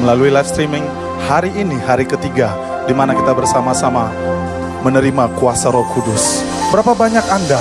melalui 0.00 0.28
live 0.28 0.48
streaming 0.48 0.84
hari 1.24 1.48
ini 1.56 1.76
hari 1.80 2.04
ketiga 2.04 2.52
di 2.84 2.92
mana 2.92 3.16
kita 3.16 3.32
bersama-sama 3.32 4.12
menerima 4.84 5.32
kuasa 5.40 5.72
Roh 5.72 5.86
Kudus. 5.96 6.44
Berapa 6.70 6.92
banyak 6.92 7.24
Anda 7.32 7.58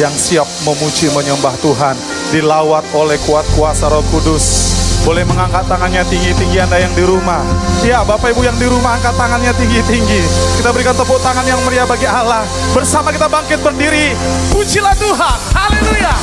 yang 0.00 0.10
siap 0.10 0.46
memuji 0.66 1.12
menyembah 1.12 1.54
Tuhan 1.60 1.94
dilawat 2.32 2.82
oleh 2.96 3.18
kuat 3.28 3.44
kuasa 3.54 3.86
Roh 3.92 4.02
Kudus? 4.10 4.74
Boleh 5.04 5.20
mengangkat 5.28 5.68
tangannya 5.68 6.00
tinggi-tinggi 6.08 6.64
Anda 6.64 6.80
yang 6.80 6.94
di 6.96 7.04
rumah. 7.04 7.44
Ya, 7.84 8.00
Bapak 8.00 8.32
Ibu 8.32 8.40
yang 8.40 8.56
di 8.56 8.64
rumah 8.64 8.96
angkat 8.96 9.12
tangannya 9.20 9.52
tinggi-tinggi. 9.52 10.22
Kita 10.56 10.72
berikan 10.72 10.96
tepuk 10.96 11.20
tangan 11.20 11.44
yang 11.44 11.60
meriah 11.68 11.84
bagi 11.84 12.08
Allah. 12.08 12.48
Bersama 12.72 13.12
kita 13.12 13.28
bangkit 13.28 13.60
berdiri. 13.60 14.16
Pujilah 14.48 14.96
Tuhan. 14.96 15.38
Haleluya. 15.52 16.14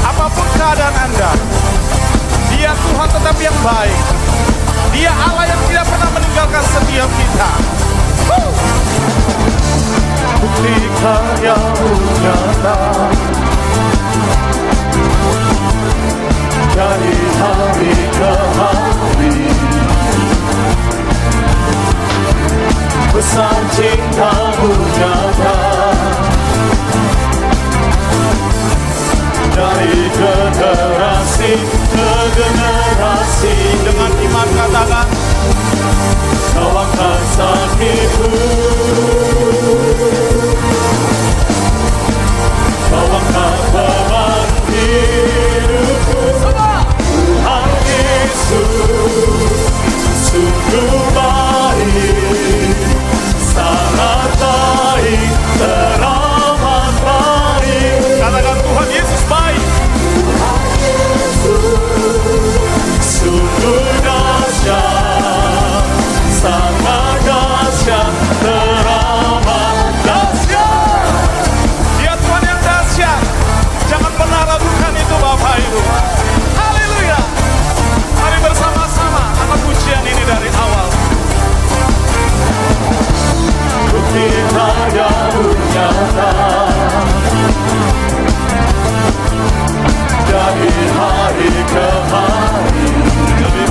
Apa 0.00 0.26
pun 0.32 0.48
keadaan 0.56 0.94
Anda, 0.96 1.32
Dia 2.60 2.76
Tuhan 2.76 3.08
tetap 3.08 3.36
yang 3.40 3.56
baik. 3.64 4.00
Dia 4.92 5.08
Allah 5.08 5.48
yang 5.48 5.60
tidak 5.64 5.80
pernah 5.88 6.12
meninggalkan 6.12 6.60
setiap 6.60 7.08
kita. 7.08 7.50
Buktikan 10.44 11.24
yang 11.40 11.72
nyata 12.20 12.76
dari 16.76 17.16
hari 17.40 17.96
ke 18.12 18.34
hari 18.60 19.36
Besar 23.16 23.60
cintamu 23.72 24.68
nyata 25.00 25.56
Dari 29.50 30.06
generasi 30.14 31.52
ke 31.90 32.10
generasi 32.34 33.54
Dengan 33.82 34.12
iman 34.14 34.48
katakan 34.54 35.06
Kau 36.50 36.76
angkat 36.76 37.22
sakitku. 37.38 38.32
Kau 42.90 43.06
angkat 43.16 43.58
beban 43.70 44.48
hidupku 44.68 46.20
Tuhan 47.00 47.68
Yesus 47.86 49.56
Sungguh 50.30 51.00
baik 51.16 52.89
Katakan 58.70 58.86
Tuhan 58.86 59.49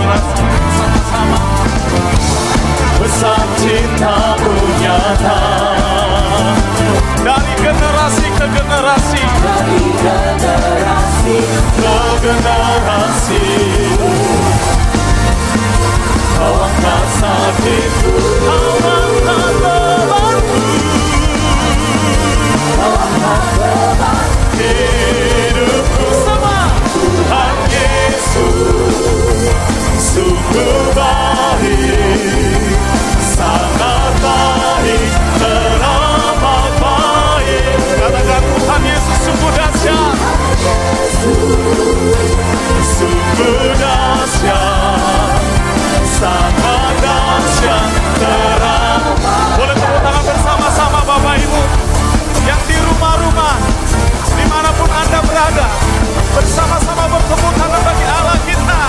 bersama-sama 0.09 1.39
Besar 2.99 3.45
cintamu 3.61 4.53
nyata 4.81 5.41
Dari 7.19 7.53
generasi 7.61 8.27
ke 8.31 8.45
generasi. 8.47 9.21
Dari 9.43 9.83
generasi. 10.01 11.37
Ke 11.77 11.97
generasi 12.23 13.43
Kau 16.39 16.55
angkat 16.63 17.05
sakitku 17.19 17.68
bertepuk 57.09 57.53
tangan 57.57 57.81
bagi 57.81 58.05
Allah 58.05 58.37
kita. 58.45 58.81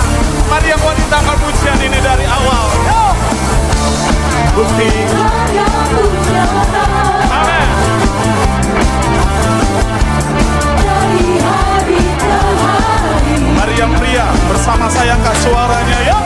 Mari 0.53 0.69
yang 0.69 0.83
wanita 0.85 1.15
angkat 1.25 1.39
pujian 1.41 1.79
ini 1.81 1.99
dari 2.05 2.27
awal. 2.29 2.67
Yo! 2.85 3.05
Bukti. 4.55 4.91
Amin. 7.33 7.69
Mari 13.57 13.75
yang 13.81 13.93
pria 13.97 14.27
bersama 14.53 14.87
saya 14.93 15.17
angkat 15.17 15.37
suaranya 15.41 15.99
ya. 16.05 16.19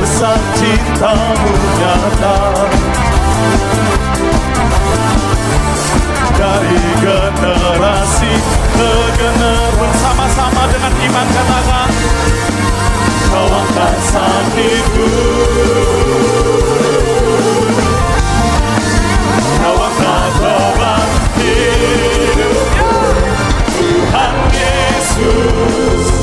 Besar 0.00 0.36
cintamu 0.56 1.52
nyata 1.80 2.36
Dari 6.34 6.78
generasi 7.00 8.32
ke 8.74 8.92
generasi. 9.18 9.64
Bersama-sama 9.84 10.70
dengan 10.70 10.92
iman 10.94 11.26
katakan 11.34 11.90
Kau 13.28 13.48
angkat 13.50 13.94
sakitku 14.00 15.10
Kau 19.58 19.76
angkat 19.76 20.32
beban 20.38 21.08
Tuhan 23.74 24.34
Yesus 24.54 26.13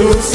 Yesus 0.00 0.32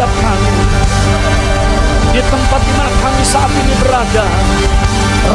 setiap 0.00 0.16
kami 0.24 0.64
di 2.16 2.24
tempat 2.24 2.60
di 2.64 2.72
mana 2.72 2.96
kami 3.04 3.20
saat 3.20 3.52
ini 3.52 3.74
berada. 3.84 4.24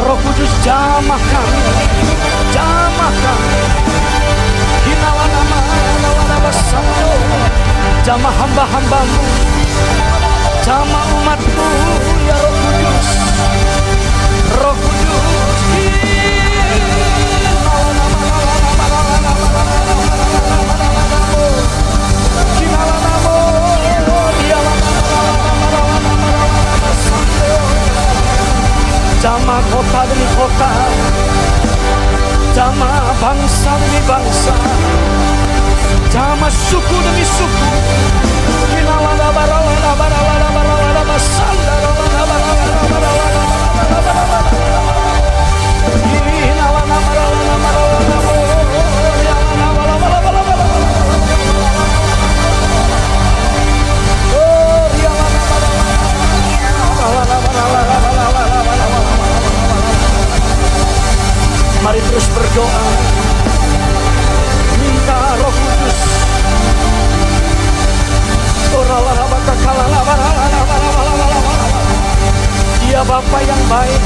Roh 0.02 0.18
Kudus 0.18 0.50
jamah 0.66 1.22
kami, 1.22 1.62
jamah 2.50 3.14
kami. 3.14 3.62
Hinawan 4.90 5.30
nama, 5.30 5.58
nama 6.02 6.50
jamah 8.02 8.34
hamba-hambamu, 8.42 9.22
jamah 10.66 11.04
umatmu, 11.14 11.70
Jamaah 29.26 29.58
kota 29.74 30.06
demi 30.06 30.26
kota. 30.38 30.70
Jamaah 32.54 33.10
bangsa 33.18 33.74
demi 33.74 34.00
bangsa. 34.06 34.54
Jamaah 36.14 36.46
suku 36.46 36.96
demi 37.02 37.26
suku. 37.26 37.66
Kinalada 38.70 39.26
Mari 61.86 62.02
terus 62.02 62.26
berdoa 62.34 62.82
Minta 64.74 65.18
roh 65.38 65.54
kudus 65.54 65.98
Dia 72.82 73.00
Bapa 73.06 73.38
yang 73.38 73.62
baik 73.70 74.02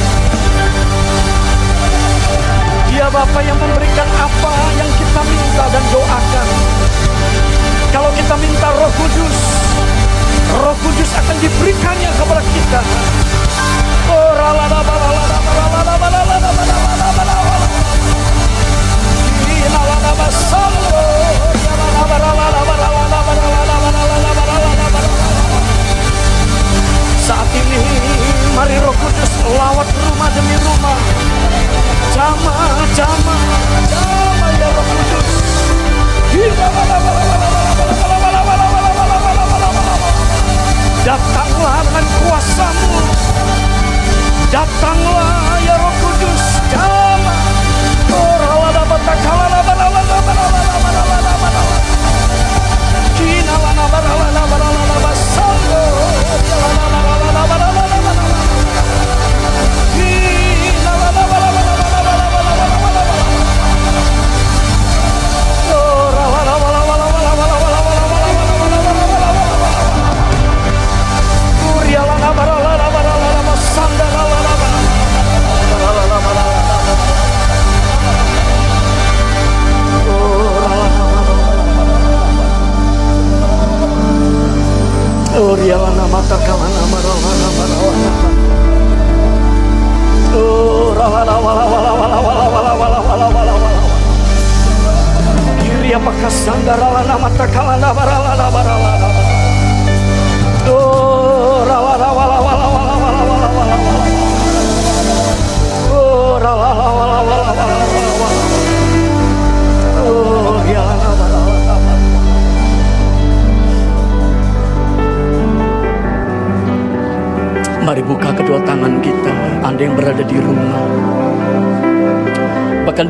Dia 2.92 3.06
Bapa 3.08 3.40
yang 3.48 3.56
memberikan 3.56 4.08
apa 4.28 4.52
yang 4.76 4.90
kita 5.00 5.20
minta 5.24 5.64
dan 5.72 5.84
doakan 5.88 6.48
Kalau 7.96 8.12
kita 8.12 8.34
minta 8.44 8.68
roh 8.76 8.92
kudus 8.92 9.36
Roh 10.52 10.76
kudus 10.84 11.10
akan 11.16 11.36
diberikannya 11.40 12.10
kepada 12.12 12.44
kita 12.44 12.80
Oh, 14.10 14.30
Saat 27.30 27.50
ini 27.54 27.82
mari 28.54 28.78
Roh 28.78 28.94
Kudus 28.94 29.32
lawat 29.54 29.88
rumah 29.90 30.30
demi 30.34 30.56
rumah. 30.62 30.98
Jamaah, 32.14 32.86
jamaah, 32.94 33.62
jamaah 33.90 34.50
ya 34.54 34.68
Roh 34.70 34.86
Kudus. 34.86 35.30
Datanglah 41.00 41.80
dengan 41.90 42.06
kuasamu 42.22 43.10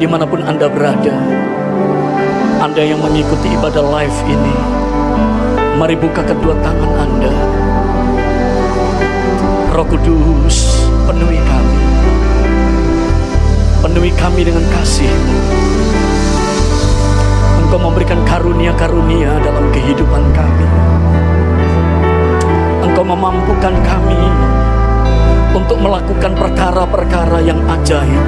di 0.01 0.09
mana 0.09 0.25
pun 0.25 0.41
Anda 0.41 0.73
berada 0.73 1.13
Anda 2.65 2.81
yang 2.81 3.05
mengikuti 3.05 3.53
ibadah 3.53 3.85
live 3.85 4.19
ini 4.25 4.81
Mari 5.81 5.97
buka 5.97 6.21
kedua 6.21 6.53
tangan 6.61 6.93
Anda. 6.93 7.33
Roh 9.73 9.87
Kudus, 9.89 10.77
penuhi 11.09 11.41
kami. 11.41 11.81
Penuhi 13.81 14.13
kami 14.13 14.45
dengan 14.45 14.61
kasih-Mu. 14.61 15.37
Engkau 17.65 17.81
memberikan 17.81 18.21
karunia-karunia 18.29 19.41
dalam 19.41 19.73
kehidupan 19.73 20.21
kami. 20.37 20.69
Engkau 22.85 23.01
memampukan 23.01 23.73
kami 23.81 24.21
untuk 25.57 25.81
melakukan 25.81 26.37
perkara-perkara 26.37 27.41
yang 27.41 27.57
ajaib. 27.73 28.25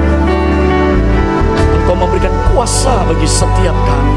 Engkau 1.83 1.99
memberikan 1.99 2.31
kuasa 2.47 3.03
bagi 3.03 3.27
setiap 3.27 3.75
kami. 3.75 4.15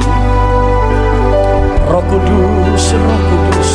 Roh 1.90 2.04
Kudus, 2.06 2.94
Roh 2.94 3.22
Kudus, 3.26 3.70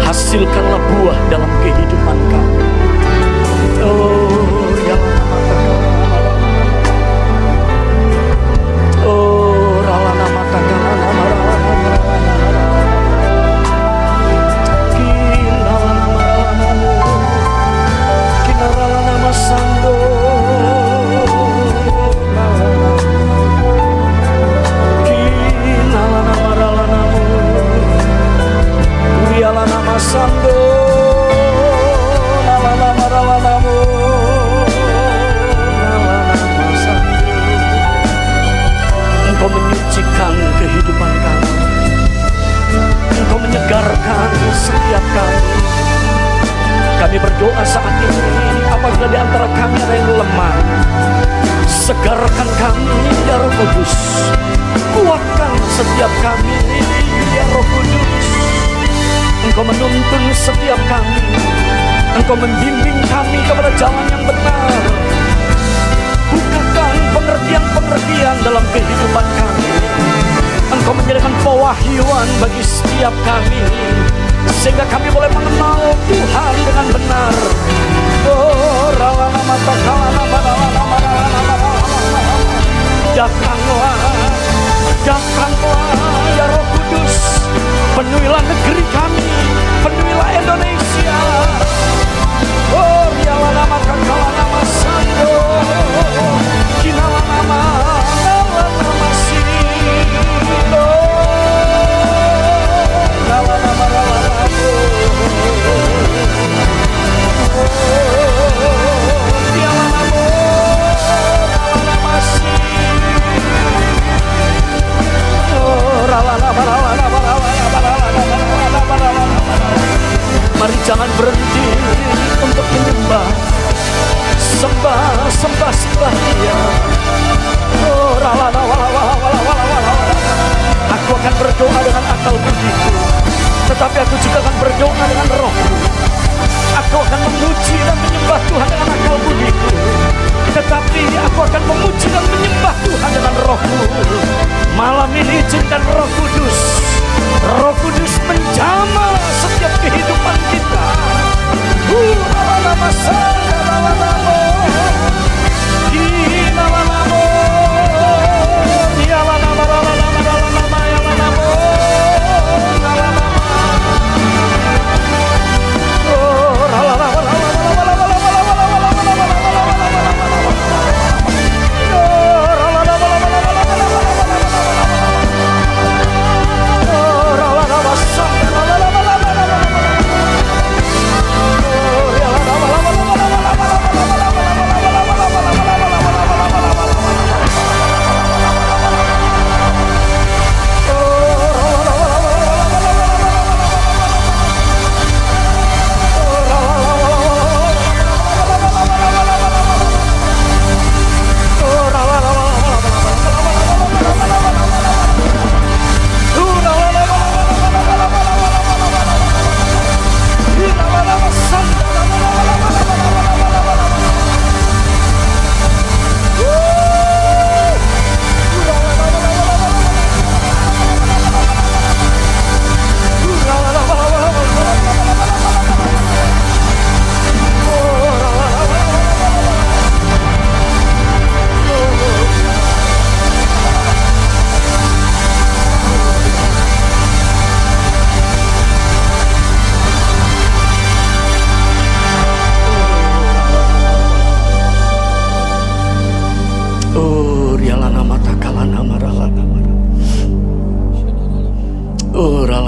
hasilkanlah 0.00 0.80
buah 0.80 1.18
dalam 1.28 1.52
kehidupan 1.60 2.18
kami. 2.24 2.64
Oh, 3.84 4.11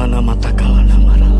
mana 0.05 0.21
mata 0.21 0.53
kalana 0.53 0.97
marah 1.01 1.34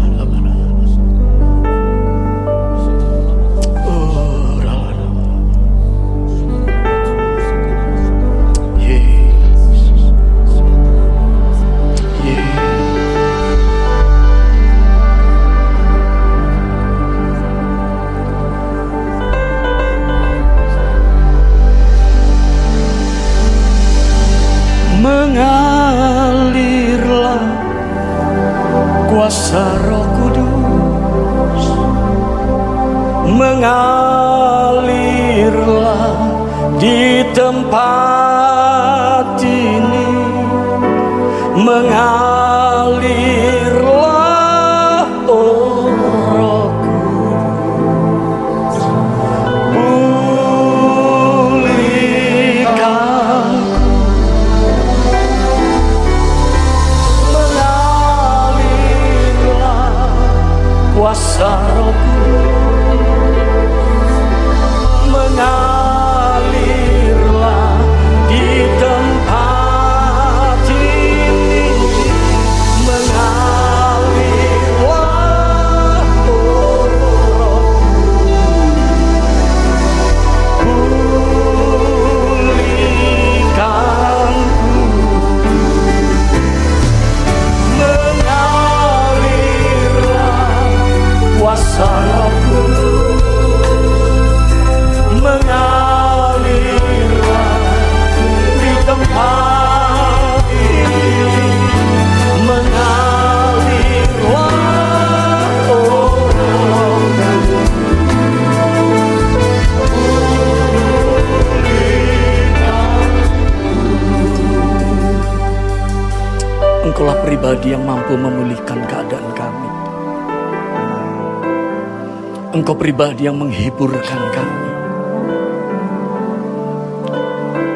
Engkau 122.55 122.79
pribadi 122.79 123.27
yang 123.27 123.35
menghiburkan 123.35 124.23
kami. 124.31 124.63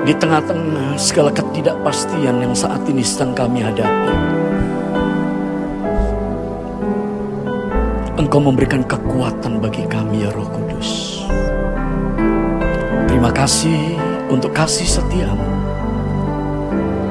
Di 0.07 0.14
tengah-tengah 0.14 0.95
segala 0.95 1.35
ketidakpastian 1.35 2.38
yang 2.38 2.55
saat 2.55 2.87
ini 2.87 3.03
sedang 3.03 3.35
kami 3.35 3.59
hadapi. 3.59 4.14
Engkau 8.23 8.38
memberikan 8.38 8.87
kekuatan 8.87 9.59
bagi 9.59 9.83
kami 9.91 10.23
ya 10.23 10.31
Roh 10.31 10.47
Kudus. 10.47 11.27
Terima 13.11 13.35
kasih 13.35 13.99
untuk 14.31 14.55
kasih 14.55 14.87
setiamu. 14.87 15.51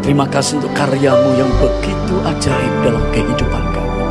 Terima 0.08 0.24
kasih 0.24 0.64
untuk 0.64 0.72
karyamu 0.72 1.36
yang 1.36 1.52
begitu 1.60 2.16
ajaib 2.24 2.74
dalam 2.80 3.04
kehidupan 3.12 3.64
kami. 3.76 4.04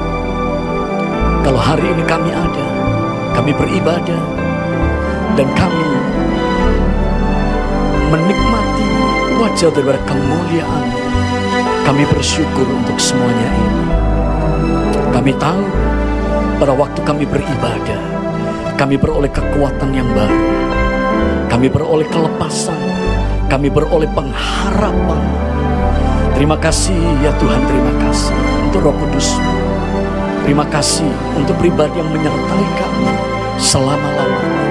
Kalau 1.40 1.56
hari 1.56 1.88
ini 1.88 2.04
kami 2.04 2.36
ada, 2.36 2.66
kami 3.36 3.52
beribadah, 3.52 4.22
dan 5.36 5.48
kami 5.52 5.88
menikmati 8.08 8.88
wajah 9.36 9.70
daripada 9.76 10.00
kemuliaan. 10.08 10.86
Kami 11.84 12.02
bersyukur 12.10 12.66
untuk 12.66 12.96
semuanya 12.98 13.48
ini. 13.52 13.84
Kami 15.12 15.32
tahu 15.36 15.62
pada 16.58 16.72
waktu 16.72 17.00
kami 17.04 17.28
beribadah, 17.28 18.00
kami 18.80 18.96
beroleh 18.96 19.30
kekuatan 19.30 19.92
yang 19.92 20.08
baru. 20.16 20.40
Kami 21.46 21.70
beroleh 21.70 22.08
kelepasan, 22.10 22.80
kami 23.46 23.70
beroleh 23.70 24.08
pengharapan. 24.16 25.22
Terima 26.34 26.56
kasih 26.58 26.98
ya 27.24 27.32
Tuhan, 27.38 27.64
terima 27.64 27.92
kasih 28.02 28.36
untuk 28.68 28.90
Roh 28.90 28.96
Kudus. 28.98 29.40
Terima 30.46 30.62
kasih 30.70 31.10
untuk 31.34 31.58
pribadi 31.58 31.98
yang 31.98 32.06
menyertai 32.06 32.66
kami 32.78 33.10
selama-lamanya. 33.58 34.62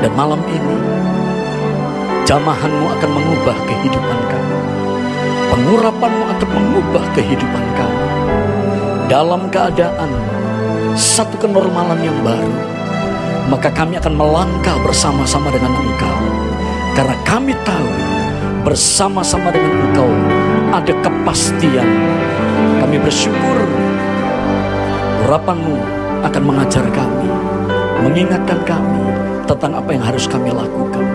Dan 0.00 0.16
malam 0.16 0.40
ini, 0.48 0.78
jamahanmu 2.24 2.88
akan 2.96 3.10
mengubah 3.12 3.56
kehidupan 3.68 4.18
kami. 4.32 4.56
Pengurapanmu 5.52 6.24
akan 6.32 6.48
mengubah 6.56 7.04
kehidupan 7.12 7.64
kami. 7.76 8.04
Dalam 9.12 9.52
keadaan 9.52 10.08
satu 10.96 11.36
kenormalan 11.36 12.00
yang 12.00 12.16
baru, 12.24 12.56
maka 13.52 13.68
kami 13.68 14.00
akan 14.00 14.16
melangkah 14.16 14.76
bersama-sama 14.80 15.52
dengan 15.52 15.76
Engkau. 15.84 16.18
Karena 16.96 17.16
kami 17.28 17.52
tahu 17.60 17.92
bersama-sama 18.64 19.52
dengan 19.52 19.84
Engkau 19.84 20.08
ada 20.72 20.92
kepastian. 21.04 21.88
Kami 22.80 22.96
bersyukur 23.04 23.87
urapanmu 25.26 25.76
akan 26.22 26.42
mengajar 26.42 26.84
kami, 26.90 27.30
mengingatkan 28.06 28.60
kami 28.62 29.04
tentang 29.48 29.72
apa 29.78 29.90
yang 29.94 30.04
harus 30.04 30.28
kami 30.28 30.52
lakukan. 30.52 31.06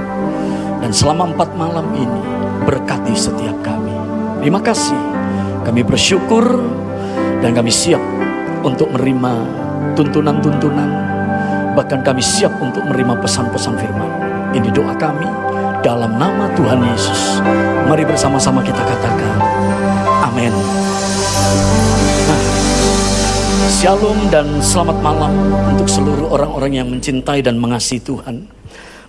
Dan 0.84 0.92
selama 0.92 1.32
empat 1.32 1.56
malam 1.56 1.88
ini 1.96 2.24
berkati 2.68 3.16
setiap 3.16 3.56
kami. 3.64 3.96
Terima 4.44 4.60
kasih. 4.60 5.00
Kami 5.64 5.80
bersyukur 5.80 6.44
dan 7.40 7.56
kami 7.56 7.72
siap 7.72 8.04
untuk 8.68 8.92
menerima 8.92 9.34
tuntunan-tuntunan. 9.96 10.92
Bahkan 11.80 12.04
kami 12.04 12.20
siap 12.20 12.52
untuk 12.60 12.84
menerima 12.84 13.16
pesan-pesan 13.24 13.80
firman. 13.80 14.12
Ini 14.52 14.70
doa 14.76 14.92
kami 15.00 15.26
dalam 15.82 16.20
nama 16.20 16.52
Tuhan 16.56 16.84
Yesus. 16.84 17.40
Mari 17.88 18.04
bersama-sama 18.04 18.60
kita 18.64 18.80
katakan. 18.84 19.36
Amin. 20.24 21.93
Shalom 23.74 24.30
dan 24.30 24.62
selamat 24.62 25.02
malam 25.02 25.34
untuk 25.74 25.90
seluruh 25.90 26.30
orang-orang 26.30 26.78
yang 26.78 26.88
mencintai 26.94 27.42
dan 27.42 27.58
mengasihi 27.58 28.06
Tuhan. 28.06 28.46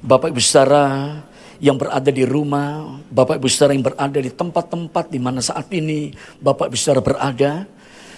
Bapak 0.00 0.32
Ibu 0.32 0.40
Saudara 0.40 1.20
yang 1.60 1.76
berada 1.76 2.08
di 2.08 2.24
rumah, 2.24 2.96
Bapak 3.12 3.36
Ibu 3.36 3.44
Saudara 3.52 3.76
yang 3.76 3.84
berada 3.84 4.16
di 4.16 4.32
tempat-tempat 4.32 5.12
di 5.12 5.20
mana 5.20 5.44
saat 5.44 5.68
ini 5.68 6.16
Bapak 6.40 6.72
Ibu 6.72 6.76
Saudara 6.80 7.04
berada, 7.04 7.68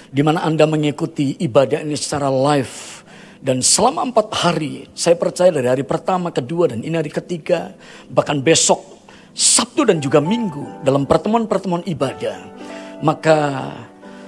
di 0.06 0.22
mana 0.22 0.46
Anda 0.46 0.70
mengikuti 0.70 1.34
ibadah 1.42 1.82
ini 1.82 1.98
secara 1.98 2.30
live. 2.30 3.02
Dan 3.42 3.58
selama 3.58 4.06
empat 4.06 4.30
hari, 4.38 4.86
saya 4.94 5.18
percaya 5.18 5.50
dari 5.50 5.66
hari 5.66 5.82
pertama, 5.82 6.30
kedua, 6.30 6.70
dan 6.70 6.86
ini 6.86 6.94
hari 6.94 7.10
ketiga, 7.10 7.74
bahkan 8.06 8.38
besok, 8.38 9.02
Sabtu 9.34 9.82
dan 9.82 9.98
juga 9.98 10.22
Minggu, 10.22 10.86
dalam 10.86 11.10
pertemuan-pertemuan 11.10 11.82
ibadah, 11.90 12.38
maka 13.02 13.38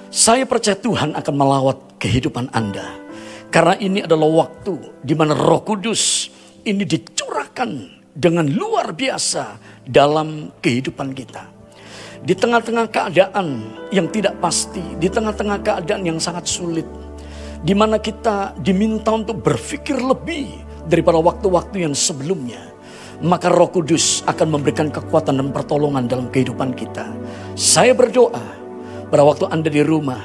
saya 0.09 0.49
percaya 0.49 0.77
Tuhan 0.77 1.12
akan 1.12 1.35
melawat 1.37 2.01
kehidupan 2.01 2.49
Anda. 2.57 2.97
Karena 3.49 3.77
ini 3.81 4.05
adalah 4.05 4.49
waktu 4.49 5.01
di 5.05 5.12
mana 5.16 5.33
roh 5.33 5.64
kudus 5.64 6.29
ini 6.64 6.85
dicurahkan 6.85 7.71
dengan 8.12 8.44
luar 8.49 8.92
biasa 8.92 9.57
dalam 9.85 10.53
kehidupan 10.61 11.16
kita. 11.16 11.49
Di 12.18 12.35
tengah-tengah 12.35 12.90
keadaan 12.90 13.47
yang 13.94 14.11
tidak 14.11 14.37
pasti, 14.42 14.83
di 14.99 15.07
tengah-tengah 15.07 15.62
keadaan 15.62 16.03
yang 16.03 16.18
sangat 16.18 16.51
sulit, 16.51 16.85
di 17.62 17.73
mana 17.79 18.03
kita 18.03 18.59
diminta 18.59 19.14
untuk 19.14 19.38
berpikir 19.38 19.97
lebih 20.03 20.51
daripada 20.90 21.23
waktu-waktu 21.23 21.87
yang 21.87 21.94
sebelumnya, 21.94 22.75
maka 23.23 23.47
Roh 23.47 23.71
Kudus 23.71 24.27
akan 24.27 24.59
memberikan 24.59 24.90
kekuatan 24.90 25.38
dan 25.38 25.49
pertolongan 25.55 26.11
dalam 26.11 26.27
kehidupan 26.27 26.75
kita. 26.75 27.07
Saya 27.55 27.94
berdoa 27.94 28.58
pada 29.09 29.25
waktu 29.25 29.49
Anda 29.49 29.68
di 29.73 29.81
rumah, 29.81 30.21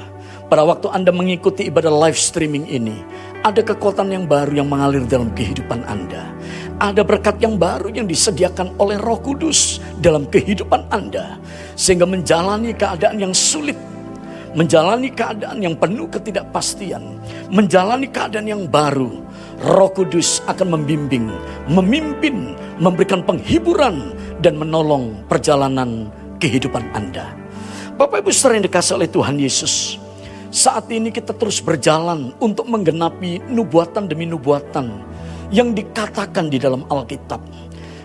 pada 0.52 0.64
waktu 0.64 0.92
Anda 0.92 1.10
mengikuti 1.10 1.68
ibadah 1.68 1.92
live 1.92 2.20
streaming 2.20 2.68
ini, 2.68 3.00
ada 3.44 3.64
kekuatan 3.64 4.12
yang 4.12 4.24
baru 4.28 4.52
yang 4.60 4.68
mengalir 4.68 5.04
dalam 5.08 5.32
kehidupan 5.32 5.84
Anda. 5.88 6.32
Ada 6.80 7.00
berkat 7.00 7.40
yang 7.40 7.56
baru 7.56 7.88
yang 7.92 8.04
disediakan 8.04 8.76
oleh 8.76 9.00
Roh 9.00 9.20
Kudus 9.20 9.80
dalam 10.04 10.28
kehidupan 10.28 10.88
Anda, 10.92 11.40
sehingga 11.76 12.04
menjalani 12.04 12.76
keadaan 12.76 13.20
yang 13.20 13.32
sulit 13.32 13.76
menjalani 14.54 15.10
keadaan 15.10 15.58
yang 15.60 15.74
penuh 15.74 16.06
ketidakpastian, 16.08 17.18
menjalani 17.50 18.06
keadaan 18.06 18.46
yang 18.46 18.62
baru, 18.70 19.10
Roh 19.66 19.90
Kudus 19.90 20.40
akan 20.46 20.78
membimbing, 20.78 21.26
memimpin, 21.66 22.54
memberikan 22.78 23.26
penghiburan 23.26 24.14
dan 24.40 24.54
menolong 24.54 25.26
perjalanan 25.26 26.08
kehidupan 26.38 26.86
Anda. 26.94 27.43
Bapak 27.94 28.26
Ibu 28.26 28.34
sering 28.34 28.58
dikasih 28.58 28.98
oleh 28.98 29.06
Tuhan 29.06 29.38
Yesus. 29.38 30.02
Saat 30.50 30.90
ini 30.90 31.14
kita 31.14 31.30
terus 31.30 31.62
berjalan 31.62 32.34
untuk 32.42 32.66
menggenapi 32.66 33.38
nubuatan 33.46 34.10
demi 34.10 34.26
nubuatan 34.26 34.98
yang 35.54 35.70
dikatakan 35.70 36.50
di 36.50 36.58
dalam 36.58 36.82
Alkitab. 36.90 37.38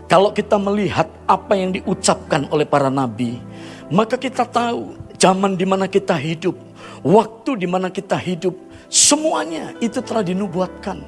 Kalau 0.06 0.30
kita 0.30 0.62
melihat 0.62 1.10
apa 1.26 1.58
yang 1.58 1.74
diucapkan 1.74 2.46
oleh 2.54 2.70
para 2.70 2.94
nabi, 2.94 3.42
maka 3.90 4.14
kita 4.14 4.46
tahu 4.46 4.94
zaman 5.18 5.58
di 5.58 5.66
mana 5.66 5.90
kita 5.90 6.14
hidup, 6.14 6.54
waktu 7.02 7.58
di 7.58 7.66
mana 7.66 7.90
kita 7.90 8.14
hidup, 8.14 8.54
semuanya 8.94 9.74
itu 9.82 10.06
telah 10.06 10.22
dinubuatkan. 10.22 11.02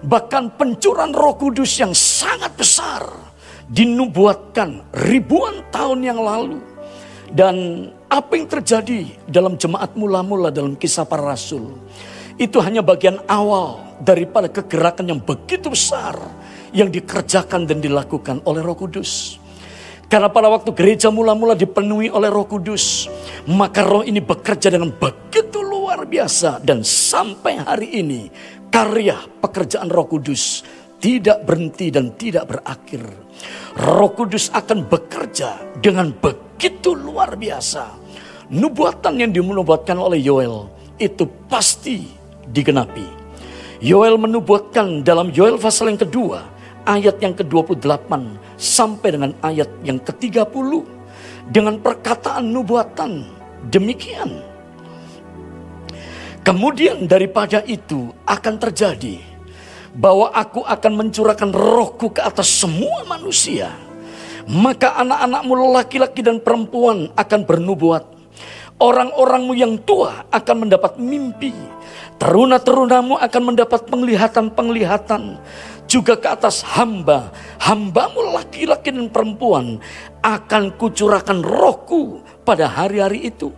Bahkan 0.00 0.56
pencurahan 0.56 1.12
Roh 1.12 1.36
Kudus 1.36 1.76
yang 1.76 1.92
sangat 1.92 2.56
besar 2.56 3.04
dinubuatkan 3.68 4.88
ribuan 5.04 5.60
tahun 5.68 6.00
yang 6.00 6.16
lalu. 6.16 6.69
Dan 7.30 7.86
apa 8.10 8.32
yang 8.34 8.50
terjadi 8.50 9.06
dalam 9.30 9.54
jemaat 9.54 9.94
mula-mula 9.94 10.50
dalam 10.50 10.74
kisah 10.74 11.06
para 11.06 11.22
rasul 11.22 11.78
itu 12.34 12.58
hanya 12.58 12.82
bagian 12.82 13.22
awal 13.30 13.94
daripada 14.02 14.50
kegerakan 14.50 15.14
yang 15.14 15.20
begitu 15.22 15.70
besar 15.70 16.18
yang 16.74 16.90
dikerjakan 16.90 17.70
dan 17.70 17.78
dilakukan 17.78 18.42
oleh 18.42 18.64
Roh 18.66 18.74
Kudus. 18.74 19.38
Karena 20.10 20.26
pada 20.26 20.50
waktu 20.50 20.74
gereja 20.74 21.06
mula-mula 21.06 21.54
dipenuhi 21.54 22.10
oleh 22.10 22.26
roh 22.34 22.42
kudus. 22.42 23.06
Maka 23.46 23.86
roh 23.86 24.02
ini 24.02 24.18
bekerja 24.18 24.66
dengan 24.66 24.90
begitu 24.90 25.62
luar 25.62 26.02
biasa. 26.02 26.58
Dan 26.66 26.82
sampai 26.82 27.62
hari 27.62 28.02
ini 28.02 28.26
karya 28.74 29.22
pekerjaan 29.38 29.86
roh 29.86 30.10
kudus 30.10 30.66
tidak 31.00 31.48
berhenti 31.48 31.88
dan 31.88 32.12
tidak 32.14 32.52
berakhir. 32.52 33.02
Roh 33.80 34.12
kudus 34.12 34.52
akan 34.52 34.86
bekerja 34.86 35.80
dengan 35.80 36.12
begitu 36.12 36.92
luar 36.92 37.34
biasa. 37.34 37.96
Nubuatan 38.52 39.16
yang 39.16 39.32
dinubuatkan 39.32 39.96
oleh 39.96 40.20
Yoel 40.20 40.68
itu 41.00 41.24
pasti 41.48 42.04
digenapi. 42.44 43.08
Yoel 43.80 44.20
menubuatkan 44.20 45.00
dalam 45.00 45.32
Yoel 45.32 45.56
pasal 45.56 45.88
yang 45.88 46.00
kedua 46.04 46.44
ayat 46.84 47.16
yang 47.24 47.32
ke-28 47.32 48.10
sampai 48.60 49.08
dengan 49.08 49.32
ayat 49.40 49.72
yang 49.80 49.96
ke-30 49.96 50.70
dengan 51.48 51.80
perkataan 51.80 52.44
nubuatan 52.52 53.24
demikian. 53.72 54.44
Kemudian 56.44 57.04
daripada 57.08 57.60
itu 57.64 58.12
akan 58.24 58.54
terjadi 58.56 59.29
bahwa 59.94 60.30
aku 60.30 60.62
akan 60.62 60.92
mencurahkan 61.06 61.50
rohku 61.50 62.14
ke 62.14 62.20
atas 62.22 62.50
semua 62.50 63.02
manusia. 63.06 63.74
Maka 64.50 64.98
anak-anakmu 64.98 65.52
laki-laki 65.78 66.26
dan 66.26 66.42
perempuan 66.42 67.10
akan 67.14 67.40
bernubuat. 67.46 68.02
Orang-orangmu 68.80 69.52
yang 69.52 69.76
tua 69.76 70.24
akan 70.32 70.66
mendapat 70.66 70.96
mimpi. 70.96 71.52
Teruna-terunamu 72.16 73.20
akan 73.20 73.42
mendapat 73.52 73.84
penglihatan-penglihatan. 73.86 75.36
Juga 75.90 76.14
ke 76.16 76.28
atas 76.30 76.62
hamba, 76.64 77.34
hambamu 77.58 78.32
laki-laki 78.32 78.94
dan 78.94 79.10
perempuan 79.10 79.82
akan 80.22 80.70
kucurahkan 80.78 81.42
rohku 81.42 82.22
pada 82.46 82.70
hari-hari 82.70 83.26
itu. 83.28 83.50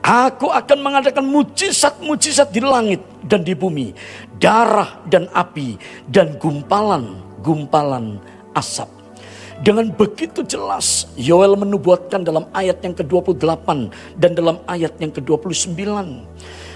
Aku 0.00 0.50
akan 0.50 0.78
mengadakan 0.82 1.26
mujizat-mujizat 1.26 2.54
di 2.54 2.62
langit 2.62 3.02
dan 3.26 3.42
di 3.42 3.52
bumi. 3.52 3.90
Darah 4.36 5.00
dan 5.08 5.32
api 5.32 5.80
dan 6.12 6.36
gumpalan-gumpalan 6.36 8.20
asap. 8.52 8.88
Dengan 9.64 9.88
begitu 9.88 10.44
jelas 10.44 11.08
Yoel 11.16 11.56
menubuatkan 11.56 12.20
dalam 12.20 12.44
ayat 12.52 12.76
yang 12.84 12.92
ke-28 12.92 13.68
dan 14.20 14.36
dalam 14.36 14.60
ayat 14.68 14.92
yang 15.00 15.08
ke-29 15.08 15.72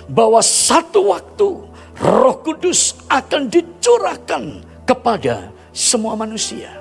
bahwa 0.09 0.41
satu 0.41 1.13
waktu 1.13 1.49
Roh 2.01 2.37
Kudus 2.41 2.97
akan 3.13 3.53
dicurahkan 3.53 4.65
kepada 4.89 5.53
semua 5.77 6.17
manusia. 6.17 6.73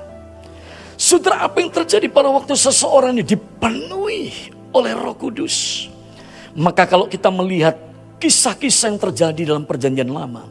Saudara, 0.95 1.43
apa 1.47 1.59
yang 1.59 1.71
terjadi 1.71 2.07
pada 2.07 2.31
waktu 2.31 2.55
seseorang 2.55 3.19
ini 3.19 3.23
dipenuhi 3.23 4.51
oleh 4.71 4.95
Roh 4.95 5.15
Kudus? 5.19 5.87
Maka 6.55 6.87
kalau 6.87 7.11
kita 7.11 7.27
melihat 7.27 7.88
kisah-kisah 8.19 8.91
yang 8.91 8.99
terjadi 8.99 9.41
dalam 9.55 9.63
perjanjian 9.63 10.11
lama. 10.11 10.45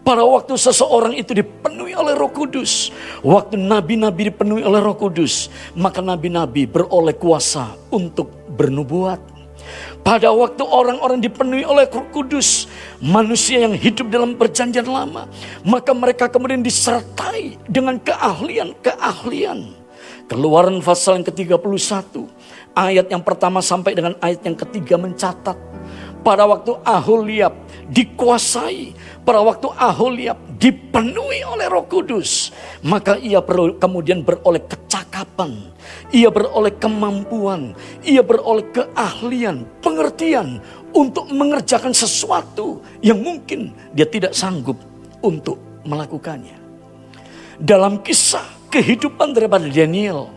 Pada 0.00 0.24
waktu 0.24 0.56
seseorang 0.56 1.12
itu 1.12 1.36
dipenuhi 1.36 1.92
oleh 1.92 2.16
roh 2.16 2.32
kudus. 2.32 2.88
Waktu 3.20 3.60
nabi-nabi 3.60 4.32
dipenuhi 4.32 4.64
oleh 4.64 4.80
roh 4.80 4.96
kudus. 4.96 5.52
Maka 5.76 6.00
nabi-nabi 6.00 6.64
beroleh 6.64 7.12
kuasa 7.14 7.76
untuk 7.92 8.32
bernubuat. 8.56 9.20
Pada 10.00 10.32
waktu 10.32 10.64
orang-orang 10.64 11.20
dipenuhi 11.20 11.68
oleh 11.68 11.84
roh 11.92 12.08
kudus. 12.08 12.64
Manusia 13.04 13.68
yang 13.68 13.76
hidup 13.76 14.08
dalam 14.08 14.40
perjanjian 14.40 14.88
lama. 14.88 15.28
Maka 15.68 15.92
mereka 15.92 16.32
kemudian 16.32 16.64
disertai 16.64 17.60
dengan 17.68 18.00
keahlian-keahlian. 18.00 19.76
Keluaran 20.32 20.80
pasal 20.80 21.20
yang 21.20 21.28
ke-31. 21.28 22.24
Ayat 22.72 23.06
yang 23.12 23.20
pertama 23.20 23.60
sampai 23.60 23.92
dengan 23.92 24.16
ayat 24.24 24.40
yang 24.46 24.56
ketiga 24.56 24.96
mencatat 24.96 25.69
pada 26.20 26.44
waktu 26.46 26.76
Aholiab 26.84 27.52
dikuasai, 27.90 28.94
pada 29.26 29.42
waktu 29.42 29.68
Aholiab 29.74 30.38
dipenuhi 30.60 31.42
oleh 31.42 31.66
Roh 31.66 31.88
Kudus, 31.88 32.54
maka 32.84 33.16
ia 33.18 33.42
kemudian 33.80 34.22
beroleh 34.22 34.62
kecakapan, 34.68 35.72
ia 36.12 36.28
beroleh 36.28 36.76
kemampuan, 36.76 37.74
ia 38.04 38.20
beroleh 38.20 38.68
keahlian, 38.70 39.66
pengertian 39.80 40.60
untuk 40.92 41.26
mengerjakan 41.32 41.96
sesuatu 41.96 42.84
yang 43.00 43.18
mungkin 43.18 43.72
dia 43.96 44.06
tidak 44.06 44.36
sanggup 44.36 44.76
untuk 45.24 45.58
melakukannya. 45.82 46.60
Dalam 47.60 48.00
kisah 48.00 48.44
kehidupan 48.72 49.36
daripada 49.36 49.68
Daniel 49.68 50.32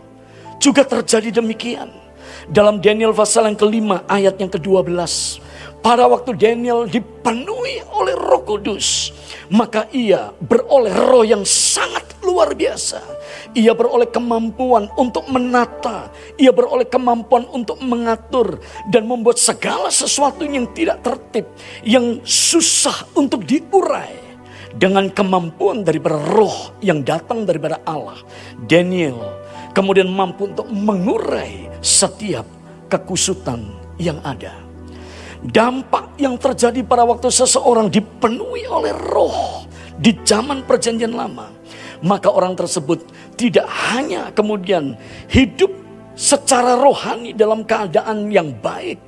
juga 0.60 0.84
terjadi 0.84 1.40
demikian. 1.40 1.88
Dalam 2.48 2.80
Daniel 2.80 3.16
pasal 3.16 3.48
yang 3.48 3.56
kelima 3.56 4.04
ayat 4.04 4.36
yang 4.36 4.52
ke-12 4.52 5.40
pada 5.84 6.08
waktu 6.08 6.32
Daniel 6.32 6.88
dipenuhi 6.88 7.84
oleh 7.92 8.16
roh 8.16 8.40
kudus. 8.40 9.12
Maka 9.52 9.84
ia 9.92 10.32
beroleh 10.40 10.96
roh 10.96 11.20
yang 11.20 11.44
sangat 11.44 12.16
luar 12.24 12.56
biasa. 12.56 13.04
Ia 13.52 13.76
beroleh 13.76 14.08
kemampuan 14.08 14.88
untuk 14.96 15.28
menata. 15.28 16.08
Ia 16.40 16.48
beroleh 16.56 16.88
kemampuan 16.88 17.44
untuk 17.52 17.84
mengatur. 17.84 18.64
Dan 18.88 19.04
membuat 19.04 19.36
segala 19.36 19.92
sesuatu 19.92 20.48
yang 20.48 20.72
tidak 20.72 21.04
tertib. 21.04 21.52
Yang 21.84 22.24
susah 22.24 23.04
untuk 23.12 23.44
diurai. 23.44 24.24
Dengan 24.72 25.12
kemampuan 25.12 25.84
daripada 25.84 26.16
roh 26.32 26.72
yang 26.80 27.04
datang 27.04 27.44
daripada 27.44 27.84
Allah. 27.84 28.16
Daniel 28.64 29.20
kemudian 29.76 30.08
mampu 30.08 30.48
untuk 30.48 30.66
mengurai 30.72 31.68
setiap 31.84 32.48
kekusutan 32.88 33.68
yang 34.00 34.18
ada 34.26 34.63
dampak 35.44 36.16
yang 36.16 36.40
terjadi 36.40 36.80
pada 36.80 37.04
waktu 37.04 37.28
seseorang 37.28 37.92
dipenuhi 37.92 38.64
oleh 38.64 38.96
roh 39.12 39.68
di 40.00 40.16
zaman 40.24 40.64
perjanjian 40.64 41.12
lama. 41.12 41.52
Maka 42.04 42.28
orang 42.28 42.52
tersebut 42.56 43.00
tidak 43.36 43.64
hanya 43.92 44.28
kemudian 44.32 44.96
hidup 45.28 45.72
secara 46.12 46.76
rohani 46.76 47.32
dalam 47.32 47.64
keadaan 47.64 48.28
yang 48.28 48.52
baik. 48.60 49.00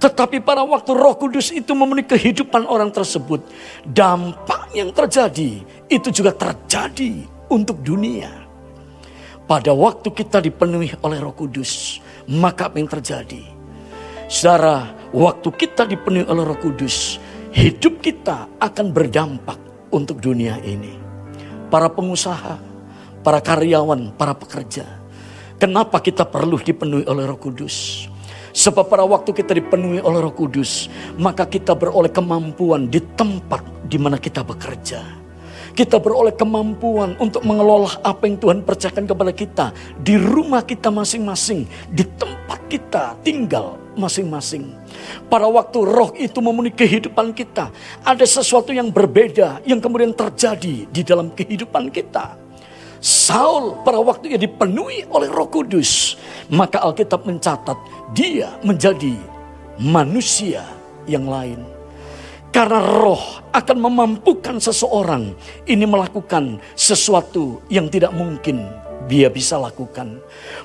Tetapi 0.00 0.42
pada 0.42 0.66
waktu 0.66 0.98
roh 0.98 1.14
kudus 1.14 1.54
itu 1.54 1.76
memenuhi 1.78 2.02
kehidupan 2.08 2.66
orang 2.66 2.90
tersebut. 2.90 3.46
Dampak 3.86 4.74
yang 4.74 4.90
terjadi 4.90 5.62
itu 5.86 6.08
juga 6.10 6.34
terjadi 6.34 7.22
untuk 7.46 7.78
dunia. 7.84 8.32
Pada 9.46 9.70
waktu 9.70 10.08
kita 10.10 10.42
dipenuhi 10.42 10.96
oleh 11.06 11.18
roh 11.22 11.36
kudus. 11.36 12.02
Maka 12.26 12.70
apa 12.70 12.82
yang 12.82 12.90
terjadi? 12.90 13.61
Saudara, 14.32 14.96
waktu 15.12 15.52
kita 15.52 15.84
dipenuhi 15.84 16.24
oleh 16.24 16.40
Roh 16.48 16.56
Kudus, 16.56 17.20
hidup 17.52 18.00
kita 18.00 18.48
akan 18.64 18.88
berdampak 18.88 19.60
untuk 19.92 20.24
dunia 20.24 20.56
ini. 20.64 20.96
Para 21.68 21.92
pengusaha, 21.92 22.56
para 23.20 23.44
karyawan, 23.44 24.16
para 24.16 24.32
pekerja. 24.32 24.88
Kenapa 25.60 26.00
kita 26.00 26.24
perlu 26.24 26.56
dipenuhi 26.56 27.04
oleh 27.04 27.28
Roh 27.28 27.36
Kudus? 27.36 28.08
Sebab 28.56 28.88
pada 28.88 29.04
waktu 29.04 29.36
kita 29.36 29.52
dipenuhi 29.52 30.00
oleh 30.00 30.24
Roh 30.24 30.32
Kudus, 30.32 30.88
maka 31.20 31.44
kita 31.44 31.76
beroleh 31.76 32.08
kemampuan 32.08 32.88
di 32.88 33.04
tempat 33.12 33.60
di 33.84 34.00
mana 34.00 34.16
kita 34.16 34.40
bekerja. 34.40 35.04
Kita 35.76 36.00
beroleh 36.00 36.32
kemampuan 36.32 37.20
untuk 37.20 37.44
mengelola 37.44 38.00
apa 38.00 38.24
yang 38.24 38.40
Tuhan 38.40 38.64
percayakan 38.64 39.04
kepada 39.04 39.32
kita 39.36 39.66
di 40.00 40.16
rumah 40.16 40.64
kita 40.64 40.88
masing-masing, 40.88 41.68
di 41.92 42.04
tempat 42.16 42.64
kita 42.72 43.20
tinggal 43.20 43.81
masing-masing. 43.94 44.72
Pada 45.28 45.48
waktu 45.48 45.78
roh 45.82 46.10
itu 46.16 46.38
memenuhi 46.38 46.72
kehidupan 46.72 47.32
kita, 47.36 47.72
ada 48.02 48.24
sesuatu 48.24 48.70
yang 48.72 48.88
berbeda 48.88 49.64
yang 49.64 49.80
kemudian 49.80 50.12
terjadi 50.12 50.86
di 50.88 51.02
dalam 51.04 51.32
kehidupan 51.32 51.92
kita. 51.92 52.36
Saul 53.02 53.82
pada 53.82 53.98
waktu 53.98 54.30
ia 54.30 54.38
dipenuhi 54.38 55.02
oleh 55.10 55.26
roh 55.26 55.50
kudus, 55.50 56.14
maka 56.46 56.78
Alkitab 56.86 57.26
mencatat 57.26 57.74
dia 58.14 58.54
menjadi 58.62 59.18
manusia 59.82 60.62
yang 61.10 61.26
lain. 61.26 61.58
Karena 62.52 62.84
roh 62.84 63.40
akan 63.50 63.76
memampukan 63.80 64.60
seseorang 64.60 65.32
ini 65.64 65.88
melakukan 65.88 66.60
sesuatu 66.76 67.64
yang 67.72 67.88
tidak 67.88 68.12
mungkin 68.12 68.68
dia 69.06 69.28
bisa 69.32 69.58
lakukan. 69.58 70.20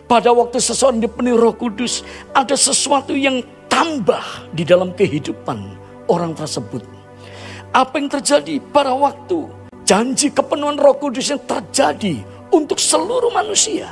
Pada 0.05 0.33
waktu 0.33 0.61
seseorang 0.61 1.01
dipenuhi 1.01 1.37
roh 1.37 1.55
kudus, 1.55 2.01
ada 2.33 2.53
sesuatu 2.53 3.13
yang 3.13 3.41
tambah 3.71 4.49
di 4.53 4.65
dalam 4.65 4.93
kehidupan 4.93 5.77
orang 6.09 6.33
tersebut. 6.33 6.81
Apa 7.75 7.99
yang 7.99 8.09
terjadi 8.09 8.57
pada 8.71 8.95
waktu 8.95 9.47
janji 9.87 10.33
kepenuhan 10.33 10.79
roh 10.79 10.97
kudus 10.97 11.31
yang 11.31 11.41
terjadi 11.43 12.23
untuk 12.51 12.79
seluruh 12.81 13.31
manusia. 13.31 13.87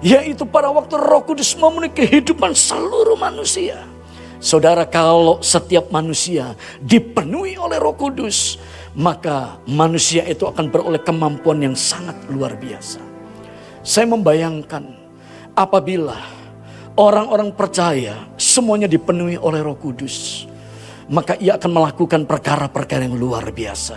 Yaitu 0.00 0.48
pada 0.48 0.72
waktu 0.72 0.96
roh 0.96 1.22
kudus 1.24 1.52
memenuhi 1.56 1.92
kehidupan 1.92 2.56
seluruh 2.56 3.16
manusia. 3.20 3.84
Saudara 4.40 4.88
kalau 4.88 5.44
setiap 5.44 5.92
manusia 5.92 6.56
dipenuhi 6.80 7.60
oleh 7.60 7.76
roh 7.76 7.92
kudus. 7.92 8.56
Maka 8.90 9.62
manusia 9.70 10.26
itu 10.26 10.50
akan 10.50 10.66
beroleh 10.66 10.98
kemampuan 10.98 11.62
yang 11.62 11.76
sangat 11.78 12.18
luar 12.26 12.58
biasa. 12.58 13.09
Saya 13.80 14.04
membayangkan 14.12 14.92
apabila 15.56 16.20
orang-orang 17.00 17.48
percaya 17.56 18.28
semuanya 18.36 18.84
dipenuhi 18.84 19.40
oleh 19.40 19.64
Roh 19.64 19.80
Kudus, 19.80 20.44
maka 21.08 21.32
ia 21.40 21.56
akan 21.56 21.80
melakukan 21.80 22.28
perkara-perkara 22.28 23.08
yang 23.08 23.16
luar 23.16 23.48
biasa. 23.48 23.96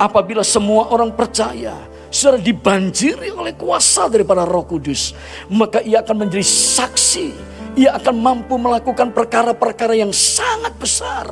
Apabila 0.00 0.40
semua 0.40 0.88
orang 0.88 1.12
percaya 1.12 1.76
sudah 2.08 2.40
dibanjiri 2.40 3.28
oleh 3.28 3.52
kuasa 3.52 4.08
daripada 4.08 4.48
Roh 4.48 4.64
Kudus, 4.64 5.12
maka 5.52 5.84
ia 5.84 6.00
akan 6.00 6.24
menjadi 6.24 6.46
saksi. 6.48 7.52
Ia 7.76 8.00
akan 8.00 8.16
mampu 8.16 8.56
melakukan 8.56 9.12
perkara-perkara 9.12 9.98
yang 9.98 10.16
sangat 10.16 10.78
besar. 10.80 11.26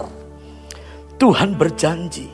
Tuhan 1.17 1.55
berjanji, 1.57 2.27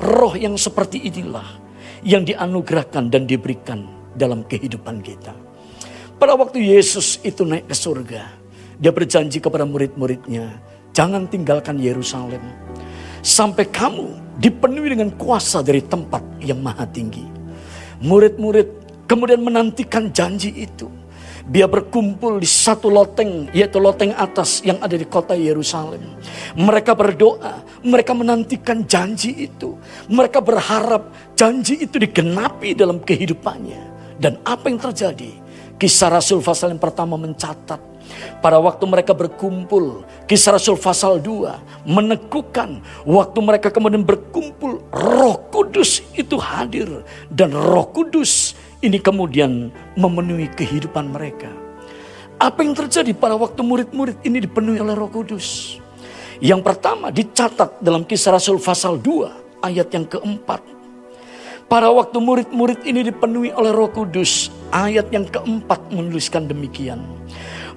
roh 0.00 0.32
yang 0.32 0.56
seperti 0.56 1.04
inilah 1.04 1.60
yang 2.00 2.24
dianugerahkan 2.24 3.12
dan 3.12 3.28
diberikan 3.28 4.01
dalam 4.16 4.44
kehidupan 4.46 5.00
kita. 5.04 5.32
Pada 6.16 6.38
waktu 6.38 6.62
Yesus 6.62 7.18
itu 7.26 7.42
naik 7.42 7.66
ke 7.66 7.74
surga, 7.74 8.22
dia 8.78 8.92
berjanji 8.94 9.42
kepada 9.42 9.66
murid-muridnya, 9.66 10.62
jangan 10.94 11.26
tinggalkan 11.26 11.82
Yerusalem. 11.82 12.42
Sampai 13.22 13.70
kamu 13.70 14.38
dipenuhi 14.38 14.94
dengan 14.98 15.14
kuasa 15.14 15.62
dari 15.62 15.82
tempat 15.82 16.22
yang 16.42 16.58
maha 16.58 16.86
tinggi. 16.90 17.22
Murid-murid 18.02 18.66
kemudian 19.06 19.42
menantikan 19.42 20.10
janji 20.10 20.50
itu. 20.50 20.90
Dia 21.42 21.66
berkumpul 21.66 22.38
di 22.38 22.46
satu 22.46 22.86
loteng, 22.86 23.50
yaitu 23.50 23.82
loteng 23.82 24.14
atas 24.14 24.62
yang 24.62 24.78
ada 24.78 24.94
di 24.94 25.02
kota 25.02 25.34
Yerusalem. 25.34 26.02
Mereka 26.54 26.94
berdoa, 26.94 27.66
mereka 27.82 28.14
menantikan 28.14 28.86
janji 28.86 29.50
itu. 29.50 29.74
Mereka 30.06 30.38
berharap 30.38 31.34
janji 31.34 31.82
itu 31.82 31.98
digenapi 31.98 32.78
dalam 32.78 33.02
kehidupannya. 33.02 33.91
Dan 34.20 34.40
apa 34.44 34.68
yang 34.68 34.80
terjadi? 34.80 35.38
Kisah 35.80 36.12
Rasul 36.12 36.38
pasal 36.44 36.76
yang 36.76 36.82
pertama 36.82 37.18
mencatat 37.18 37.92
pada 38.42 38.58
waktu 38.58 38.84
mereka 38.86 39.14
berkumpul, 39.14 40.02
kisah 40.26 40.54
Rasul 40.58 40.78
pasal 40.78 41.22
2 41.22 41.86
meneguhkan 41.86 42.82
waktu 43.06 43.38
mereka 43.42 43.70
kemudian 43.70 44.02
berkumpul, 44.02 44.82
Roh 44.90 45.36
Kudus 45.50 46.02
itu 46.14 46.36
hadir 46.38 47.06
dan 47.30 47.54
Roh 47.54 47.88
Kudus 47.90 48.54
ini 48.82 48.98
kemudian 48.98 49.70
memenuhi 49.94 50.50
kehidupan 50.50 51.14
mereka. 51.14 51.50
Apa 52.42 52.66
yang 52.66 52.74
terjadi 52.74 53.14
pada 53.14 53.38
waktu 53.38 53.62
murid-murid 53.62 54.18
ini 54.26 54.42
dipenuhi 54.42 54.82
oleh 54.82 54.98
Roh 54.98 55.10
Kudus? 55.10 55.78
Yang 56.42 56.60
pertama 56.66 57.14
dicatat 57.14 57.78
dalam 57.78 58.02
kisah 58.02 58.34
Rasul 58.34 58.58
pasal 58.58 58.98
2 58.98 59.62
ayat 59.62 59.88
yang 59.94 60.06
keempat. 60.10 60.81
Pada 61.72 61.88
waktu 61.88 62.20
murid-murid 62.20 62.84
ini 62.84 63.00
dipenuhi 63.00 63.48
oleh 63.56 63.72
Roh 63.72 63.88
Kudus, 63.88 64.52
ayat 64.68 65.08
yang 65.08 65.24
keempat 65.24 65.88
menuliskan 65.88 66.44
demikian. 66.44 67.00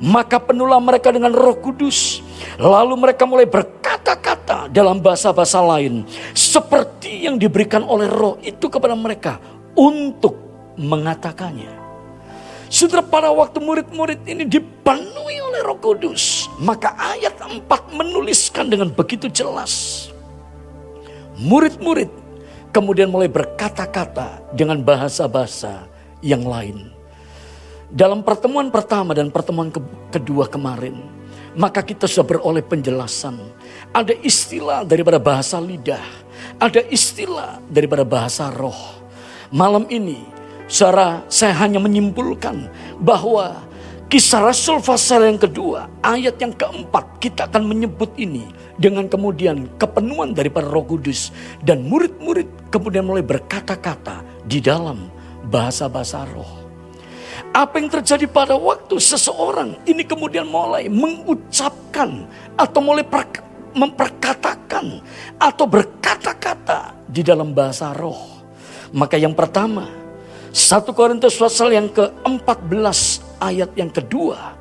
Maka 0.04 0.36
penuhlah 0.36 0.84
mereka 0.84 1.16
dengan 1.16 1.32
Roh 1.32 1.56
Kudus, 1.56 2.20
lalu 2.60 3.00
mereka 3.00 3.24
mulai 3.24 3.48
berkata-kata 3.48 4.68
dalam 4.68 5.00
bahasa-bahasa 5.00 5.64
lain, 5.64 6.04
seperti 6.36 7.24
yang 7.24 7.40
diberikan 7.40 7.88
oleh 7.88 8.12
Roh 8.12 8.36
itu 8.44 8.68
kepada 8.68 9.00
mereka 9.00 9.40
untuk 9.80 10.36
mengatakannya. 10.76 11.72
Saudara 12.68 13.00
pada 13.00 13.32
waktu 13.32 13.64
murid-murid 13.64 14.28
ini 14.28 14.44
dipenuhi 14.44 15.40
oleh 15.40 15.64
Roh 15.64 15.80
Kudus, 15.80 16.52
maka 16.60 16.92
ayat 17.00 17.40
4 17.40 17.64
menuliskan 17.96 18.68
dengan 18.68 18.92
begitu 18.92 19.32
jelas. 19.32 20.12
Murid-murid 21.40 22.25
kemudian 22.76 23.08
mulai 23.08 23.32
berkata-kata 23.32 24.52
dengan 24.52 24.84
bahasa-bahasa 24.84 25.88
yang 26.20 26.44
lain. 26.44 26.92
Dalam 27.88 28.20
pertemuan 28.20 28.68
pertama 28.68 29.16
dan 29.16 29.32
pertemuan 29.32 29.72
ke- 29.72 29.80
kedua 30.12 30.52
kemarin, 30.52 31.00
maka 31.56 31.80
kita 31.80 32.04
sudah 32.04 32.36
beroleh 32.36 32.60
penjelasan. 32.60 33.40
Ada 33.96 34.12
istilah 34.20 34.84
daripada 34.84 35.24
bahasa 35.24 35.56
lidah, 35.56 36.04
ada 36.60 36.84
istilah 36.92 37.64
daripada 37.72 38.04
bahasa 38.04 38.52
roh. 38.52 39.00
Malam 39.56 39.88
ini, 39.88 40.20
saya 40.68 41.56
hanya 41.56 41.80
menyimpulkan 41.80 42.68
bahwa 43.00 43.64
kisah 44.08 44.42
Rasul 44.46 44.80
pasal 44.82 45.26
yang 45.26 45.40
kedua, 45.42 45.90
ayat 46.06 46.38
yang 46.38 46.54
keempat, 46.54 47.18
kita 47.20 47.50
akan 47.50 47.66
menyebut 47.66 48.14
ini 48.16 48.48
dengan 48.78 49.10
kemudian 49.10 49.66
kepenuhan 49.82 50.36
daripada 50.36 50.68
Roh 50.70 50.86
Kudus 50.86 51.32
dan 51.64 51.88
murid-murid 51.88 52.70
kemudian 52.70 53.08
mulai 53.08 53.24
berkata-kata 53.24 54.22
di 54.46 54.60
dalam 54.62 55.10
bahasa-bahasa 55.48 56.28
roh. 56.32 56.66
Apa 57.56 57.80
yang 57.80 57.88
terjadi 57.92 58.28
pada 58.28 58.56
waktu 58.60 59.00
seseorang 59.00 59.80
ini 59.88 60.04
kemudian 60.04 60.48
mulai 60.48 60.92
mengucapkan 60.92 62.28
atau 62.60 62.80
mulai 62.84 63.04
per- 63.04 63.44
memperkatakan 63.76 65.04
atau 65.40 65.66
berkata-kata 65.68 66.96
di 67.08 67.24
dalam 67.24 67.52
bahasa 67.52 67.92
roh. 67.92 68.44
Maka 68.96 69.20
yang 69.20 69.36
pertama, 69.36 69.88
1 70.56 70.96
Korintus 70.96 71.36
pasal 71.36 71.76
yang 71.76 71.92
ke-14 71.92 73.25
ayat 73.40 73.72
yang 73.78 73.92
kedua 73.92 74.56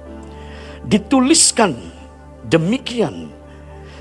dituliskan 0.85 1.75
demikian. 2.47 3.33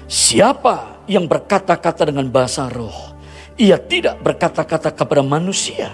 Siapa 0.04 1.08
yang 1.08 1.26
berkata-kata 1.26 2.12
dengan 2.12 2.28
bahasa 2.30 2.68
roh, 2.70 3.16
ia 3.58 3.80
tidak 3.80 4.20
berkata-kata 4.22 4.94
kepada 4.94 5.24
manusia, 5.24 5.90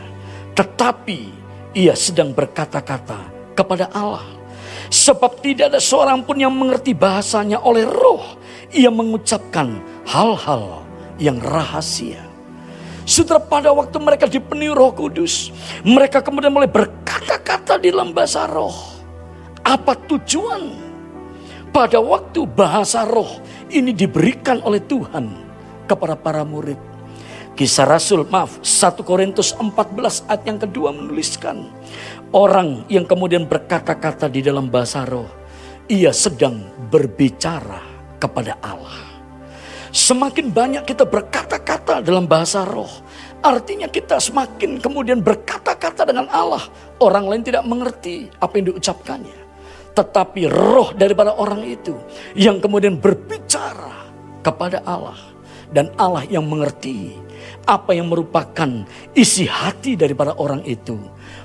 tetapi 0.58 1.30
ia 1.78 1.94
sedang 1.94 2.34
berkata-kata 2.34 3.54
kepada 3.54 3.88
Allah. 3.94 4.26
Sebab 4.90 5.46
tidak 5.46 5.70
ada 5.70 5.80
seorang 5.80 6.26
pun 6.26 6.42
yang 6.42 6.50
mengerti 6.50 6.98
bahasanya 6.98 7.62
oleh 7.62 7.86
roh. 7.86 8.42
Ia 8.74 8.90
mengucapkan 8.90 9.82
hal-hal 10.06 10.82
yang 11.22 11.38
rahasia. 11.42 12.29
Sudah 13.10 13.42
pada 13.42 13.74
waktu 13.74 13.98
mereka 13.98 14.30
dipenuhi 14.30 14.70
roh 14.70 14.94
kudus. 14.94 15.50
Mereka 15.82 16.22
kemudian 16.22 16.54
mulai 16.54 16.70
berkata-kata 16.70 17.82
di 17.82 17.90
dalam 17.90 18.14
bahasa 18.14 18.46
roh. 18.46 19.02
Apa 19.66 19.98
tujuan? 20.06 20.78
Pada 21.74 21.98
waktu 21.98 22.46
bahasa 22.46 23.10
roh 23.10 23.42
ini 23.74 23.98
diberikan 23.98 24.62
oleh 24.62 24.78
Tuhan 24.86 25.26
kepada 25.90 26.14
para 26.14 26.46
murid. 26.46 26.78
Kisah 27.58 27.90
Rasul, 27.90 28.30
maaf, 28.30 28.62
1 28.62 29.02
Korintus 29.02 29.58
14 29.58 30.30
ayat 30.30 30.44
yang 30.46 30.62
kedua 30.62 30.94
menuliskan. 30.94 31.66
Orang 32.30 32.86
yang 32.94 33.10
kemudian 33.10 33.50
berkata-kata 33.50 34.30
di 34.30 34.46
dalam 34.46 34.70
bahasa 34.70 35.02
roh, 35.02 35.28
ia 35.90 36.14
sedang 36.14 36.62
berbicara 36.94 37.82
kepada 38.22 38.54
Allah. 38.62 39.09
Semakin 39.90 40.54
banyak 40.54 40.86
kita 40.86 41.02
berkata-kata 41.10 42.06
dalam 42.06 42.30
bahasa 42.30 42.62
roh, 42.62 42.90
artinya 43.42 43.90
kita 43.90 44.22
semakin 44.22 44.78
kemudian 44.78 45.18
berkata-kata 45.18 46.06
dengan 46.06 46.30
Allah. 46.30 46.62
Orang 47.02 47.26
lain 47.26 47.42
tidak 47.42 47.66
mengerti 47.66 48.30
apa 48.38 48.54
yang 48.62 48.74
diucapkannya. 48.74 49.40
Tetapi 49.98 50.42
roh 50.46 50.94
daripada 50.94 51.34
orang 51.34 51.66
itu 51.66 51.98
yang 52.38 52.62
kemudian 52.62 53.02
berbicara 53.02 54.14
kepada 54.46 54.86
Allah. 54.86 55.18
Dan 55.70 55.94
Allah 56.02 56.26
yang 56.26 56.50
mengerti 56.50 57.14
apa 57.70 57.94
yang 57.94 58.10
merupakan 58.10 58.86
isi 59.14 59.46
hati 59.46 59.94
daripada 59.94 60.34
orang 60.38 60.66
itu. 60.66 60.98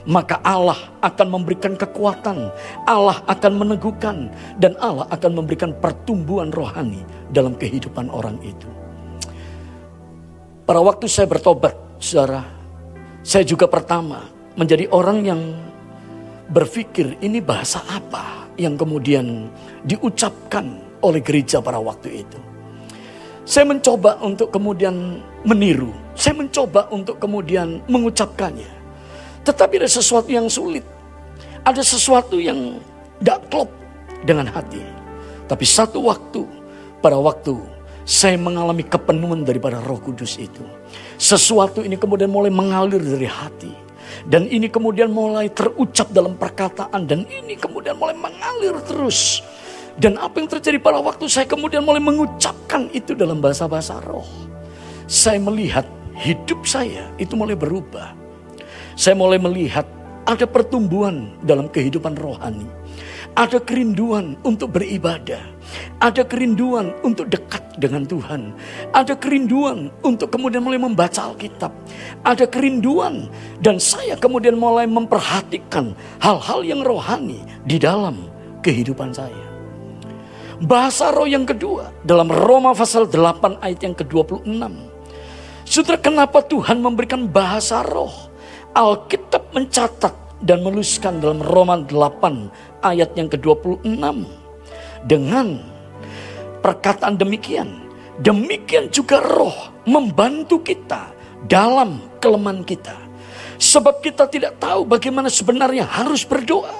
Maka 0.09 0.41
Allah 0.41 0.77
akan 1.05 1.41
memberikan 1.41 1.77
kekuatan, 1.77 2.49
Allah 2.89 3.21
akan 3.29 3.53
meneguhkan, 3.53 4.33
dan 4.57 4.77
Allah 4.81 5.05
akan 5.13 5.45
memberikan 5.45 5.77
pertumbuhan 5.77 6.49
rohani 6.53 7.05
dalam 7.35 7.59
kehidupan 7.59 8.07
orang 8.15 8.39
itu. 8.47 8.71
Pada 10.65 10.81
waktu 10.81 11.11
saya 11.11 11.27
bertobat, 11.27 11.75
saudara, 11.99 12.47
saya 13.27 13.45
juga 13.45 13.67
pertama 13.69 14.31
menjadi 14.55 14.89
orang 14.95 15.19
yang 15.27 15.41
berpikir 16.49 17.19
ini 17.21 17.43
bahasa 17.43 17.83
apa 17.91 18.47
yang 18.55 18.79
kemudian 18.79 19.51
diucapkan 19.83 20.79
oleh 21.03 21.21
gereja 21.21 21.61
pada 21.61 21.83
waktu 21.83 22.25
itu. 22.25 22.39
Saya 23.45 23.69
mencoba 23.69 24.17
untuk 24.25 24.49
kemudian 24.49 25.21
meniru. 25.45 25.93
Saya 26.17 26.33
mencoba 26.41 26.89
untuk 26.89 27.21
kemudian 27.21 27.85
mengucapkannya. 27.85 28.73
Tetapi 29.45 29.85
ada 29.85 29.91
sesuatu 29.91 30.33
yang 30.33 30.49
sulit. 30.49 30.87
Ada 31.61 31.85
sesuatu 31.85 32.41
yang 32.41 32.81
tidak 33.21 33.45
klop 33.53 33.69
dengan 34.25 34.49
hati. 34.49 34.81
Tapi 35.45 35.65
satu 35.69 36.09
waktu, 36.09 36.49
pada 37.05 37.21
waktu 37.21 37.61
saya 38.09 38.41
mengalami 38.41 38.81
kepenuhan 38.81 39.45
daripada 39.45 39.77
roh 39.85 40.01
kudus 40.01 40.41
itu. 40.41 40.65
Sesuatu 41.21 41.85
ini 41.85 42.01
kemudian 42.01 42.33
mulai 42.33 42.49
mengalir 42.49 43.01
dari 43.01 43.29
hati. 43.29 43.73
Dan 44.25 44.49
ini 44.49 44.73
kemudian 44.73 45.13
mulai 45.13 45.53
terucap 45.53 46.09
dalam 46.13 46.37
perkataan. 46.37 47.05
Dan 47.05 47.29
ini 47.29 47.57
kemudian 47.57 47.97
mulai 47.97 48.17
mengalir 48.17 48.77
terus. 48.89 49.45
Dan 50.01 50.21
apa 50.21 50.41
yang 50.41 50.49
terjadi 50.49 50.81
pada 50.81 51.01
waktu 51.01 51.29
saya 51.29 51.49
kemudian 51.49 51.85
mulai 51.85 52.01
mengucapkan 52.01 52.89
itu 52.93 53.17
dalam 53.17 53.41
bahasa-bahasa 53.41 54.01
roh. 54.05 54.27
Saya 55.09 55.41
melihat 55.41 55.85
hidup 56.17 56.65
saya 56.65 57.09
itu 57.21 57.37
mulai 57.37 57.57
berubah. 57.57 58.13
Saya 58.97 59.17
mulai 59.17 59.41
melihat 59.41 59.89
ada 60.25 60.45
pertumbuhan 60.49 61.37
dalam 61.45 61.69
kehidupan 61.71 62.17
rohani. 62.17 62.67
Ada 63.35 63.63
kerinduan 63.63 64.35
untuk 64.45 64.77
beribadah. 64.77 65.54
Ada 66.03 66.27
kerinduan 66.27 66.93
untuk 67.07 67.31
dekat 67.31 67.63
dengan 67.79 68.07
Tuhan. 68.07 68.55
Ada 68.93 69.19
kerinduan 69.19 69.91
untuk 70.05 70.31
kemudian 70.31 70.63
mulai 70.63 70.79
membaca 70.79 71.31
Alkitab. 71.31 71.73
Ada 72.23 72.47
kerinduan 72.47 73.31
dan 73.63 73.81
saya 73.81 74.15
kemudian 74.19 74.59
mulai 74.59 74.87
memperhatikan 74.87 75.97
hal-hal 76.23 76.61
yang 76.63 76.81
rohani 76.85 77.43
di 77.67 77.81
dalam 77.81 78.29
kehidupan 78.63 79.11
saya. 79.15 79.45
Bahasa 80.65 81.11
roh 81.11 81.27
yang 81.27 81.45
kedua 81.45 81.91
dalam 82.07 82.31
Roma 82.31 82.73
pasal 82.73 83.11
8 83.11 83.59
ayat 83.59 83.81
yang 83.83 83.95
ke-26. 83.99 84.71
Saudara 85.67 85.99
kenapa 85.99 86.45
Tuhan 86.45 86.79
memberikan 86.79 87.27
bahasa 87.27 87.83
roh? 87.83 88.31
Alkitab 88.75 89.55
mencatat 89.55 90.15
dan 90.43 90.63
menuliskan 90.63 91.19
dalam 91.19 91.43
Roma 91.43 91.83
8 91.83 92.85
ayat 92.85 93.11
yang 93.19 93.33
ke-26. 93.33 94.44
Dengan 95.05 95.61
perkataan 96.65 97.21
demikian. 97.21 97.85
Demikian 98.25 98.89
juga 98.89 99.21
roh 99.21 99.85
membantu 99.85 100.65
kita 100.65 101.13
dalam 101.45 102.01
kelemahan 102.25 102.65
kita. 102.65 102.97
Sebab 103.61 104.01
kita 104.01 104.27
tidak 104.33 104.57
tahu 104.57 104.89
bagaimana 104.89 105.29
sebenarnya 105.29 105.85
harus 105.85 106.25
berdoa. 106.25 106.73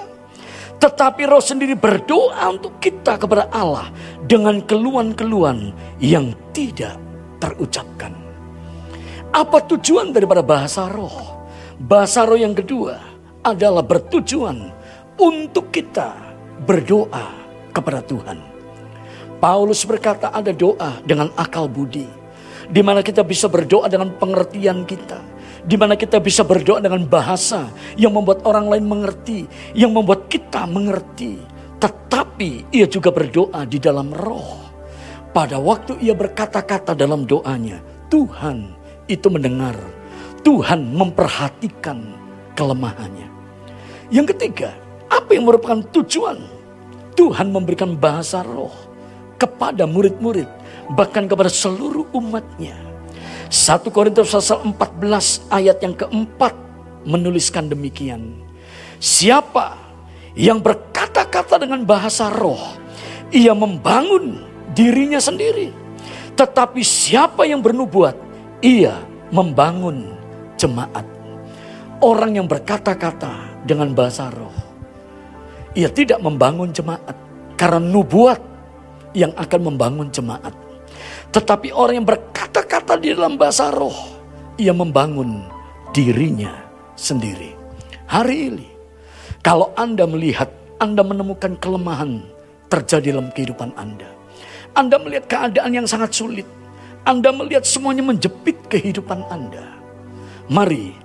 Tetapi 0.75 1.23
roh 1.29 1.39
sendiri 1.39 1.77
berdoa 1.77 2.51
untuk 2.51 2.81
kita 2.83 3.15
kepada 3.15 3.47
Allah 3.53 3.93
dengan 4.25 4.59
keluhan-keluhan 4.59 5.71
yang 6.01 6.35
tidak 6.51 6.99
terucapkan. 7.39 8.11
Apa 9.31 9.63
tujuan 9.75 10.11
daripada 10.11 10.43
bahasa 10.43 10.87
roh? 10.87 11.47
Bahasa 11.75 12.23
roh 12.23 12.39
yang 12.39 12.55
kedua 12.55 12.95
adalah 13.43 13.83
bertujuan 13.83 14.71
untuk 15.19 15.71
kita 15.71 16.15
berdoa 16.63 17.44
kepada 17.75 17.99
Tuhan. 17.99 18.39
Paulus 19.43 19.83
berkata 19.83 20.31
ada 20.31 20.55
doa 20.55 21.03
dengan 21.03 21.27
akal 21.35 21.67
budi. 21.67 22.07
Di 22.65 22.81
mana 22.81 23.03
kita 23.03 23.21
bisa 23.21 23.51
berdoa 23.51 23.91
dengan 23.91 24.15
pengertian 24.15 24.87
kita. 24.87 25.19
Di 25.67 25.75
mana 25.75 25.99
kita 25.99 26.23
bisa 26.23 26.41
berdoa 26.41 26.79
dengan 26.79 27.03
bahasa 27.05 27.69
yang 27.99 28.15
membuat 28.15 28.47
orang 28.47 28.71
lain 28.71 28.87
mengerti. 28.87 29.45
Yang 29.75 29.91
membuat 29.91 30.31
kita 30.31 30.63
mengerti. 30.65 31.37
Tetapi 31.77 32.71
ia 32.73 32.87
juga 32.87 33.11
berdoa 33.11 33.67
di 33.67 33.77
dalam 33.77 34.09
roh. 34.15 34.65
Pada 35.35 35.59
waktu 35.59 35.99
ia 35.99 36.15
berkata-kata 36.15 36.95
dalam 36.95 37.27
doanya. 37.27 37.83
Tuhan 38.07 38.71
itu 39.11 39.27
mendengar. 39.27 39.75
Tuhan 40.41 40.95
memperhatikan 40.95 42.01
kelemahannya. 42.55 43.27
Yang 44.09 44.37
ketiga, 44.37 44.73
apa 45.11 45.33
yang 45.37 45.45
merupakan 45.45 45.81
tujuan 45.91 46.54
Tuhan 47.15 47.49
memberikan 47.49 47.95
bahasa 47.95 48.43
roh 48.43 48.75
kepada 49.39 49.87
murid-murid, 49.87 50.47
bahkan 50.95 51.27
kepada 51.27 51.51
seluruh 51.51 52.07
umatnya. 52.15 52.75
1 53.47 53.87
Korintus 53.91 54.31
pasal 54.31 54.63
14 54.67 55.47
ayat 55.51 55.77
yang 55.79 55.95
keempat 55.95 56.53
menuliskan 57.07 57.71
demikian. 57.71 58.35
Siapa 58.99 59.77
yang 60.35 60.59
berkata-kata 60.59 61.61
dengan 61.61 61.87
bahasa 61.87 62.27
roh, 62.27 62.75
ia 63.31 63.55
membangun 63.55 64.43
dirinya 64.75 65.21
sendiri. 65.21 65.71
Tetapi 66.35 66.83
siapa 66.83 67.47
yang 67.47 67.63
bernubuat, 67.63 68.17
ia 68.59 68.99
membangun 69.31 70.11
jemaat. 70.59 71.07
Orang 72.03 72.35
yang 72.35 72.47
berkata-kata 72.49 73.63
dengan 73.63 73.95
bahasa 73.95 74.27
roh, 74.27 74.64
ia 75.75 75.91
tidak 75.91 76.23
membangun 76.23 76.71
jemaat 76.71 77.13
karena 77.59 77.83
nubuat 77.83 78.39
yang 79.11 79.35
akan 79.35 79.61
membangun 79.71 80.07
jemaat. 80.09 80.55
Tetapi 81.35 81.75
orang 81.75 81.99
yang 81.99 82.07
berkata-kata 82.07 82.95
di 82.95 83.11
dalam 83.11 83.35
bahasa 83.35 83.67
roh, 83.71 83.95
ia 84.55 84.71
membangun 84.71 85.43
dirinya 85.91 86.51
sendiri. 86.95 87.51
Hari 88.07 88.55
ini, 88.55 88.67
kalau 89.43 89.75
Anda 89.75 90.07
melihat, 90.07 90.47
Anda 90.79 91.03
menemukan 91.03 91.59
kelemahan 91.59 92.23
terjadi 92.71 93.15
dalam 93.15 93.31
kehidupan 93.35 93.75
Anda. 93.75 94.07
Anda 94.75 94.95
melihat 94.99 95.27
keadaan 95.27 95.71
yang 95.75 95.87
sangat 95.87 96.15
sulit. 96.15 96.47
Anda 97.03 97.31
melihat 97.31 97.67
semuanya 97.67 98.03
menjepit 98.03 98.67
kehidupan 98.71 99.27
Anda. 99.27 99.75
Mari 100.51 100.95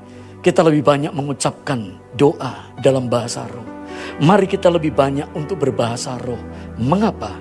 kita 0.40 0.64
lebih 0.64 0.82
banyak 0.86 1.12
mengucapkan 1.12 2.00
doa 2.14 2.70
dalam 2.80 3.06
bahasa 3.10 3.46
roh. 3.50 3.79
Mari 4.18 4.50
kita 4.50 4.66
lebih 4.66 4.90
banyak 4.90 5.30
untuk 5.38 5.62
berbahasa 5.62 6.18
roh. 6.18 6.40
Mengapa? 6.82 7.38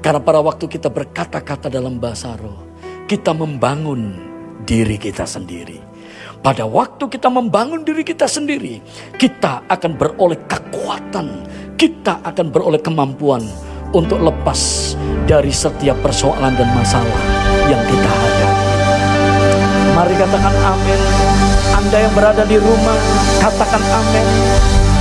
Karena 0.00 0.22
pada 0.22 0.40
waktu 0.40 0.70
kita 0.70 0.88
berkata-kata 0.88 1.68
dalam 1.68 2.00
bahasa 2.00 2.32
roh, 2.40 2.64
kita 3.04 3.36
membangun 3.36 4.16
diri 4.64 4.96
kita 4.96 5.28
sendiri. 5.28 5.82
Pada 6.40 6.62
waktu 6.62 7.10
kita 7.10 7.26
membangun 7.26 7.82
diri 7.82 8.06
kita 8.06 8.30
sendiri, 8.30 8.78
kita 9.18 9.66
akan 9.66 9.92
beroleh 9.98 10.38
kekuatan, 10.46 11.42
kita 11.74 12.22
akan 12.22 12.46
beroleh 12.54 12.78
kemampuan 12.78 13.42
untuk 13.90 14.22
lepas 14.22 14.94
dari 15.26 15.50
setiap 15.50 15.98
persoalan 16.06 16.54
dan 16.54 16.70
masalah 16.70 17.22
yang 17.66 17.82
kita 17.90 18.10
hadapi. 18.10 18.46
Mari 19.96 20.14
katakan 20.14 20.54
amin. 20.54 21.00
Anda 21.72 21.98
yang 21.98 22.14
berada 22.14 22.44
di 22.46 22.56
rumah, 22.62 22.98
katakan 23.42 23.82
amin. 23.82 24.26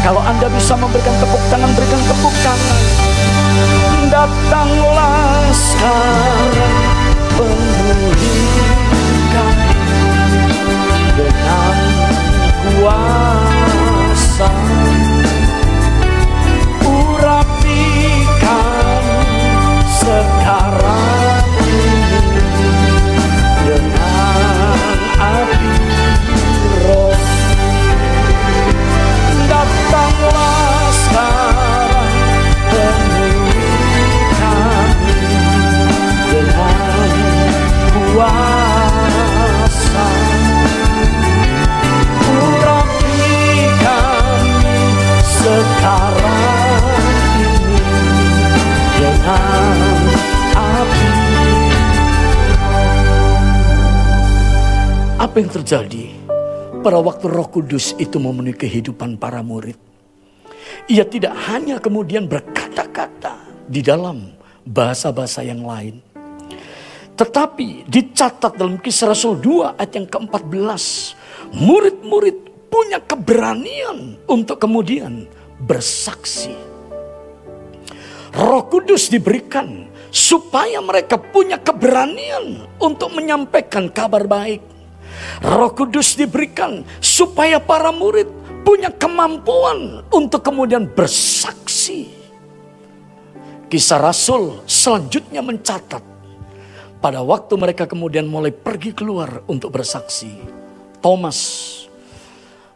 Kalau 0.05 0.21
Anda 0.21 0.45
bisa 0.53 0.77
memberikan 0.77 1.17
tepuk 1.17 1.41
tangan, 1.49 1.65
berikan 1.73 1.97
tepuk 1.97 2.29
tangan. 2.45 2.77
Datanglah 4.05 5.49
sekarang 5.49 6.77
pemulihkan 7.33 8.85
dengan 11.17 11.73
kuasa. 12.69 14.53
Apa 49.25 50.85
yang 55.41 55.49
terjadi 55.49 56.13
pada 56.85 57.01
waktu 57.01 57.33
Roh 57.33 57.49
Kudus 57.49 57.97
itu 57.97 58.21
memenuhi 58.21 58.53
kehidupan 58.53 59.17
para 59.17 59.41
murid? 59.41 59.81
Ia 60.85 61.09
tidak 61.09 61.33
hanya 61.49 61.81
kemudian 61.81 62.29
berkata-kata 62.29 63.65
di 63.65 63.81
dalam 63.81 64.29
bahasa-bahasa 64.61 65.41
yang 65.41 65.65
lain. 65.65 66.05
Tetapi 67.17 67.89
dicatat 67.89 68.53
dalam 68.53 68.77
kisah 68.77 69.09
Rasul 69.09 69.41
2 69.41 69.81
ayat 69.81 69.91
yang 69.97 70.05
ke-14. 70.05 70.85
Murid-murid 71.65 72.69
punya 72.69 73.01
keberanian 73.01 74.21
untuk 74.29 74.61
kemudian 74.61 75.25
bersaksi. 75.65 76.74
Roh 78.35 78.67
Kudus 78.67 79.07
diberikan 79.07 79.87
supaya 80.11 80.83
mereka 80.83 81.15
punya 81.15 81.55
keberanian 81.55 82.67
untuk 82.83 83.15
menyampaikan 83.15 83.87
kabar 83.87 84.27
baik. 84.27 84.59
Roh 85.39 85.71
Kudus 85.71 86.19
diberikan 86.19 86.83
supaya 86.99 87.63
para 87.63 87.95
murid 87.95 88.27
punya 88.67 88.91
kemampuan 88.91 90.03
untuk 90.11 90.43
kemudian 90.43 90.83
bersaksi. 90.83 92.11
Kisah 93.71 94.03
Rasul 94.03 94.59
selanjutnya 94.67 95.39
mencatat 95.39 96.03
pada 96.99 97.23
waktu 97.23 97.53
mereka 97.55 97.87
kemudian 97.87 98.27
mulai 98.27 98.51
pergi 98.51 98.91
keluar 98.91 99.47
untuk 99.47 99.71
bersaksi. 99.71 100.35
Thomas 100.99 101.71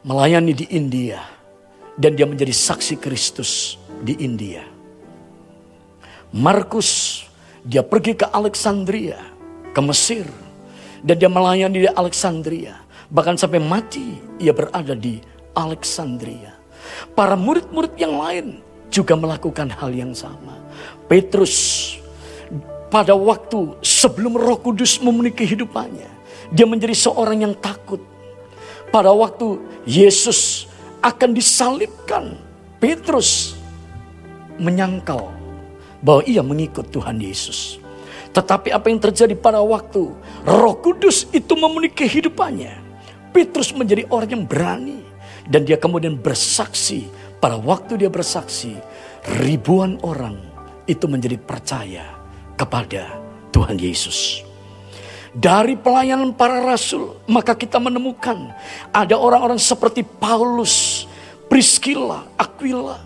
melayani 0.08 0.56
di 0.56 0.66
India 0.72 1.20
dan 2.00 2.16
dia 2.16 2.24
menjadi 2.24 2.56
saksi 2.56 2.96
Kristus 2.96 3.76
di 4.00 4.16
India. 4.24 4.79
Markus 6.30 7.24
dia 7.66 7.82
pergi 7.82 8.14
ke 8.14 8.30
Alexandria, 8.30 9.18
ke 9.74 9.82
Mesir 9.82 10.30
dan 11.02 11.18
dia 11.18 11.30
melayani 11.30 11.86
di 11.86 11.90
Alexandria. 11.90 12.86
Bahkan 13.10 13.42
sampai 13.42 13.58
mati 13.58 14.22
ia 14.38 14.54
berada 14.54 14.94
di 14.94 15.18
Alexandria. 15.58 16.54
Para 17.18 17.34
murid-murid 17.34 17.98
yang 17.98 18.22
lain 18.22 18.62
juga 18.94 19.18
melakukan 19.18 19.74
hal 19.74 19.90
yang 19.90 20.14
sama. 20.14 20.62
Petrus 21.10 21.98
pada 22.94 23.18
waktu 23.18 23.78
sebelum 23.82 24.38
Roh 24.38 24.62
Kudus 24.62 25.02
memenuhi 25.02 25.34
kehidupannya, 25.34 26.10
dia 26.54 26.66
menjadi 26.70 26.94
seorang 26.94 27.46
yang 27.46 27.54
takut. 27.58 28.02
Pada 28.90 29.14
waktu 29.14 29.62
Yesus 29.86 30.70
akan 31.02 31.34
disalibkan, 31.34 32.38
Petrus 32.82 33.58
menyangkal 34.58 35.39
bahwa 36.00 36.22
ia 36.28 36.44
mengikut 36.44 36.90
Tuhan 36.92 37.20
Yesus. 37.20 37.80
Tetapi 38.30 38.70
apa 38.70 38.88
yang 38.94 39.02
terjadi 39.02 39.34
pada 39.34 39.60
waktu 39.60 40.14
Roh 40.46 40.76
Kudus 40.80 41.26
itu 41.34 41.58
memenuhi 41.58 41.90
kehidupannya, 41.90 42.74
Petrus 43.34 43.74
menjadi 43.74 44.06
orang 44.10 44.30
yang 44.30 44.44
berani 44.46 45.02
dan 45.50 45.66
dia 45.66 45.78
kemudian 45.78 46.18
bersaksi. 46.18 47.10
Pada 47.40 47.56
waktu 47.56 47.96
dia 47.96 48.12
bersaksi, 48.12 48.76
ribuan 49.40 49.96
orang 50.04 50.36
itu 50.92 51.08
menjadi 51.08 51.40
percaya 51.40 52.04
kepada 52.60 53.16
Tuhan 53.56 53.80
Yesus. 53.80 54.44
Dari 55.32 55.78
pelayanan 55.80 56.36
para 56.36 56.60
rasul, 56.60 57.16
maka 57.30 57.56
kita 57.56 57.80
menemukan 57.80 58.52
ada 58.92 59.16
orang-orang 59.16 59.62
seperti 59.62 60.04
Paulus, 60.04 61.06
Priscilla, 61.48 62.28
Aquila. 62.36 63.00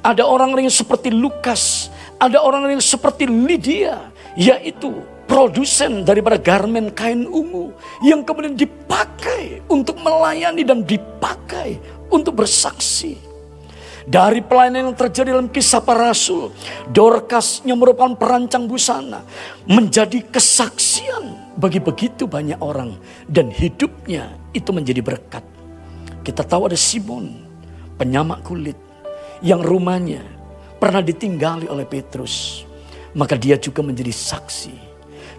Ada 0.00 0.22
orang-orang 0.22 0.70
yang 0.70 0.78
seperti 0.78 1.10
Lukas, 1.10 1.90
ada 2.16 2.40
orang-orang 2.40 2.80
yang 2.80 2.84
seperti 2.84 3.28
Lydia, 3.28 4.12
yaitu 4.36 4.92
produsen 5.26 6.06
daripada 6.06 6.38
garmen 6.38 6.88
kain 6.94 7.26
ungu 7.26 7.74
yang 8.00 8.22
kemudian 8.22 8.54
dipakai 8.54 9.60
untuk 9.66 9.98
melayani 10.00 10.62
dan 10.62 10.86
dipakai 10.86 11.76
untuk 12.08 12.40
bersaksi. 12.40 13.18
Dari 14.06 14.38
pelayanan 14.38 14.94
yang 14.94 14.94
terjadi 14.94 15.34
dalam 15.34 15.50
kisah 15.50 15.82
para 15.82 16.14
rasul, 16.14 16.54
Dorcas 16.94 17.66
yang 17.66 17.82
merupakan 17.82 18.14
perancang 18.14 18.70
busana 18.70 19.26
menjadi 19.66 20.22
kesaksian 20.30 21.58
bagi 21.58 21.82
begitu 21.82 22.30
banyak 22.30 22.62
orang 22.62 22.94
dan 23.26 23.50
hidupnya 23.50 24.30
itu 24.54 24.70
menjadi 24.70 25.02
berkat. 25.02 25.42
Kita 26.22 26.46
tahu 26.46 26.70
ada 26.70 26.78
Simon, 26.78 27.34
penyamak 27.98 28.46
kulit 28.46 28.78
yang 29.42 29.58
rumahnya 29.58 30.35
pernah 30.76 31.04
ditinggali 31.04 31.68
oleh 31.68 31.84
Petrus. 31.88 32.64
Maka 33.16 33.34
dia 33.36 33.56
juga 33.56 33.80
menjadi 33.80 34.12
saksi. 34.12 34.74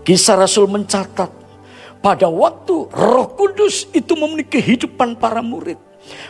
Kisah 0.01 0.39
Rasul 0.39 0.65
mencatat 0.71 1.29
pada 2.01 2.29
waktu 2.29 2.89
Roh 2.93 3.27
Kudus 3.33 3.89
itu 3.91 4.13
memenuhi 4.15 4.47
kehidupan 4.47 5.17
para 5.17 5.41
murid, 5.41 5.77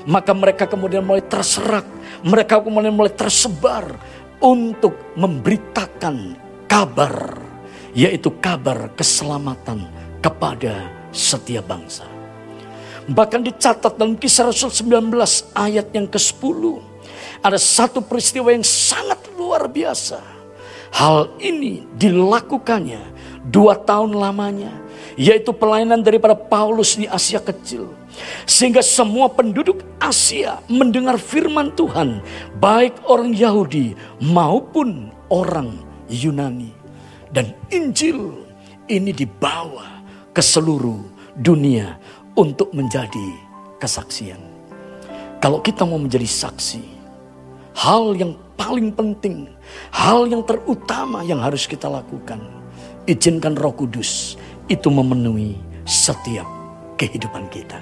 maka 0.08 0.32
mereka 0.34 0.66
kemudian 0.66 1.04
mulai 1.04 1.22
terserak, 1.24 1.86
mereka 2.24 2.64
kemudian 2.64 2.96
mulai 2.96 3.14
tersebar 3.14 3.86
untuk 4.42 4.96
memberitakan 5.14 6.36
kabar, 6.66 7.38
yaitu 7.94 8.32
kabar 8.42 8.90
keselamatan 8.98 9.86
kepada 10.24 10.90
setiap 11.14 11.70
bangsa. 11.70 12.08
Bahkan 13.08 13.40
dicatat 13.40 13.96
dalam 13.96 14.20
kisah 14.20 14.52
Rasul 14.52 14.68
19 14.68 15.16
ayat 15.56 15.88
yang 15.96 16.12
ke-10. 16.12 16.62
Ada 17.42 17.60
satu 17.60 18.02
peristiwa 18.04 18.52
yang 18.52 18.66
sangat 18.66 19.20
luar 19.38 19.70
biasa. 19.70 20.20
Hal 20.94 21.34
ini 21.38 21.84
dilakukannya 21.96 23.02
dua 23.48 23.78
tahun 23.78 24.16
lamanya. 24.16 24.74
Yaitu 25.18 25.50
pelayanan 25.50 26.06
daripada 26.06 26.38
Paulus 26.38 26.94
di 26.94 27.10
Asia 27.10 27.42
Kecil. 27.42 27.90
Sehingga 28.46 28.86
semua 28.86 29.26
penduduk 29.30 29.82
Asia 29.98 30.62
mendengar 30.70 31.18
firman 31.18 31.74
Tuhan. 31.74 32.22
Baik 32.62 33.02
orang 33.10 33.34
Yahudi 33.34 33.98
maupun 34.22 35.10
orang 35.34 35.74
Yunani. 36.06 36.70
Dan 37.34 37.54
Injil 37.74 38.46
ini 38.88 39.10
dibawa 39.10 40.06
ke 40.34 40.42
seluruh 40.42 41.02
dunia 41.34 41.98
untuk 42.38 42.74
menjadi 42.78 43.30
kesaksian. 43.82 44.40
Kalau 45.38 45.62
kita 45.62 45.86
mau 45.86 46.02
menjadi 46.02 46.26
saksi, 46.26 46.97
hal 47.78 48.18
yang 48.18 48.34
paling 48.58 48.90
penting, 48.90 49.46
hal 49.94 50.26
yang 50.26 50.42
terutama 50.42 51.22
yang 51.22 51.38
harus 51.38 51.70
kita 51.70 51.86
lakukan, 51.86 52.42
izinkan 53.06 53.54
Roh 53.54 53.72
Kudus 53.78 54.34
itu 54.66 54.90
memenuhi 54.90 55.54
setiap 55.86 56.50
kehidupan 56.98 57.46
kita. 57.54 57.78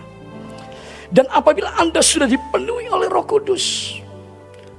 Dan 1.08 1.32
apabila 1.32 1.72
Anda 1.80 2.04
sudah 2.04 2.28
dipenuhi 2.28 2.92
oleh 2.92 3.08
Roh 3.08 3.24
Kudus, 3.24 3.96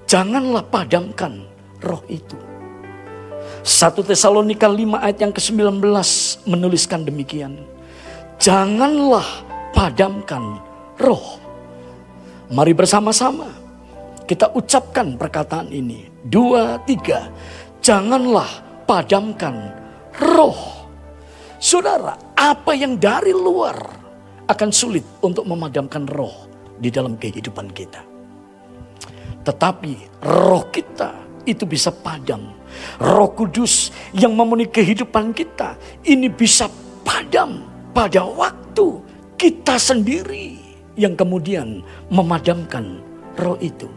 janganlah 0.05 0.69
padamkan 0.69 1.49
roh 1.81 2.05
itu. 2.13 2.37
1 3.67 3.99
Tesalonika 4.07 4.69
5 4.71 5.01
ayat 5.01 5.19
yang 5.27 5.33
ke-19 5.35 5.83
menuliskan 6.47 7.03
demikian. 7.03 7.59
Janganlah 8.39 9.27
padamkan 9.75 10.61
roh. 11.03 11.41
Mari 12.47 12.79
bersama-sama 12.79 13.66
kita 14.27 14.51
ucapkan 14.53 15.15
perkataan 15.15 15.71
ini. 15.71 16.11
Dua, 16.27 16.83
tiga. 16.83 17.31
Janganlah 17.81 18.83
padamkan 18.85 19.71
roh. 20.19 20.91
Saudara, 21.57 22.19
apa 22.37 22.75
yang 22.77 22.99
dari 22.99 23.33
luar 23.33 23.79
akan 24.51 24.71
sulit 24.75 25.03
untuk 25.23 25.47
memadamkan 25.47 26.05
roh 26.11 26.51
di 26.77 26.93
dalam 26.93 27.17
kehidupan 27.17 27.73
kita. 27.73 28.03
Tetapi 29.47 30.23
roh 30.27 30.67
kita 30.75 31.15
itu 31.47 31.63
bisa 31.65 31.95
padam. 31.95 32.53
Roh 32.99 33.31
Kudus 33.33 33.95
yang 34.13 34.35
memenuhi 34.37 34.69
kehidupan 34.69 35.33
kita 35.33 35.79
ini 36.05 36.29
bisa 36.29 36.69
padam 37.07 37.63
pada 37.95 38.27
waktu 38.27 39.01
kita 39.39 39.81
sendiri 39.81 40.61
yang 40.99 41.15
kemudian 41.17 41.81
memadamkan 42.13 43.01
roh 43.39 43.57
itu. 43.63 43.89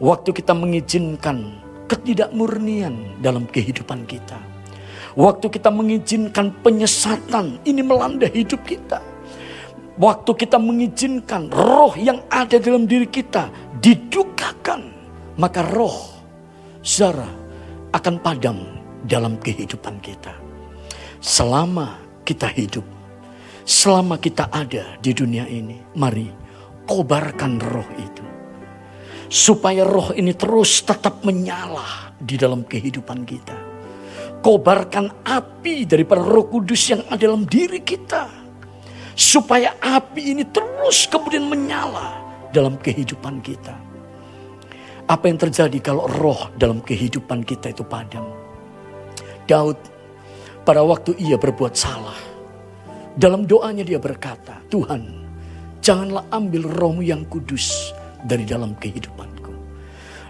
Waktu 0.00 0.32
kita 0.32 0.56
mengizinkan 0.56 1.60
ketidakmurnian 1.84 3.20
dalam 3.20 3.44
kehidupan 3.44 4.08
kita. 4.08 4.40
Waktu 5.12 5.52
kita 5.52 5.68
mengizinkan 5.68 6.54
penyesatan 6.64 7.60
ini 7.68 7.82
melanda 7.82 8.30
hidup 8.30 8.62
kita. 8.62 9.02
Waktu 10.00 10.32
kita 10.32 10.56
mengizinkan 10.56 11.52
roh 11.52 11.92
yang 12.00 12.24
ada 12.32 12.56
dalam 12.56 12.88
diri 12.88 13.04
kita 13.04 13.52
didukakan, 13.84 14.88
maka 15.36 15.60
roh 15.76 16.16
saudara 16.80 17.28
akan 17.92 18.16
padam 18.24 18.56
dalam 19.04 19.36
kehidupan 19.36 20.00
kita. 20.00 20.32
Selama 21.20 22.00
kita 22.24 22.48
hidup, 22.48 22.86
selama 23.68 24.16
kita 24.16 24.48
ada 24.48 24.96
di 25.04 25.12
dunia 25.12 25.44
ini, 25.44 25.76
mari 25.92 26.32
kobarkan 26.88 27.60
roh 27.60 27.90
itu. 28.00 28.39
Supaya 29.30 29.86
roh 29.86 30.10
ini 30.10 30.34
terus 30.34 30.82
tetap 30.82 31.22
menyala 31.22 32.10
di 32.18 32.34
dalam 32.34 32.66
kehidupan 32.66 33.22
kita. 33.22 33.54
Kobarkan 34.42 35.22
api 35.22 35.86
daripada 35.86 36.18
roh 36.18 36.50
kudus 36.50 36.90
yang 36.90 37.06
ada 37.06 37.30
dalam 37.30 37.46
diri 37.46 37.78
kita. 37.78 38.26
Supaya 39.14 39.78
api 39.78 40.34
ini 40.34 40.42
terus 40.50 41.06
kemudian 41.06 41.46
menyala 41.46 42.18
dalam 42.50 42.74
kehidupan 42.74 43.38
kita. 43.38 43.78
Apa 45.06 45.30
yang 45.30 45.38
terjadi 45.38 45.78
kalau 45.78 46.10
roh 46.10 46.50
dalam 46.58 46.82
kehidupan 46.82 47.46
kita 47.46 47.70
itu 47.70 47.86
padam? 47.86 48.26
Daud 49.46 49.78
pada 50.66 50.82
waktu 50.82 51.14
ia 51.22 51.38
berbuat 51.38 51.78
salah. 51.78 52.18
Dalam 53.14 53.46
doanya 53.46 53.86
dia 53.86 54.02
berkata, 54.02 54.58
Tuhan 54.66 55.06
janganlah 55.78 56.26
ambil 56.34 56.66
rohmu 56.66 57.06
yang 57.06 57.22
kudus 57.30 57.94
dari 58.24 58.44
dalam 58.44 58.76
kehidupanku. 58.76 59.52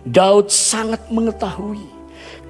Daud 0.06 0.48
sangat 0.48 1.06
mengetahui 1.12 1.84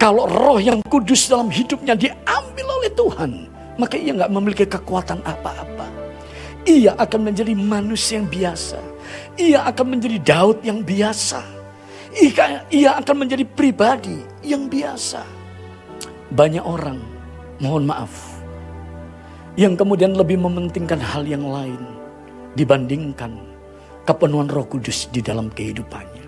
kalau 0.01 0.25
roh 0.25 0.59
yang 0.63 0.81
kudus 0.87 1.29
dalam 1.29 1.53
hidupnya 1.53 1.99
diambil 1.99 2.67
oleh 2.81 2.91
Tuhan. 2.95 3.33
Maka 3.81 3.97
ia 3.97 4.13
nggak 4.13 4.33
memiliki 4.33 4.67
kekuatan 4.69 5.25
apa-apa. 5.25 5.89
Ia 6.69 6.93
akan 7.01 7.33
menjadi 7.33 7.57
manusia 7.57 8.21
yang 8.21 8.29
biasa. 8.29 8.81
Ia 9.41 9.65
akan 9.73 9.87
menjadi 9.97 10.19
Daud 10.21 10.61
yang 10.61 10.85
biasa. 10.85 11.41
Ia, 12.75 12.99
akan 12.99 13.17
menjadi 13.23 13.47
pribadi 13.47 14.19
yang 14.43 14.67
biasa. 14.67 15.23
Banyak 16.35 16.63
orang, 16.63 16.99
mohon 17.63 17.87
maaf, 17.87 18.43
yang 19.55 19.79
kemudian 19.79 20.19
lebih 20.19 20.39
mementingkan 20.43 20.99
hal 20.99 21.23
yang 21.23 21.47
lain 21.47 21.79
dibandingkan 22.59 23.50
kepenuhan 24.11 24.51
Roh 24.51 24.67
Kudus 24.67 25.07
di 25.15 25.23
dalam 25.23 25.55
kehidupannya. 25.55 26.27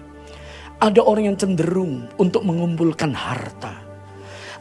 Ada 0.78 1.02
orang 1.02 1.34
yang 1.34 1.38
cenderung 1.38 2.06
untuk 2.14 2.46
mengumpulkan 2.46 3.10
harta. 3.10 3.74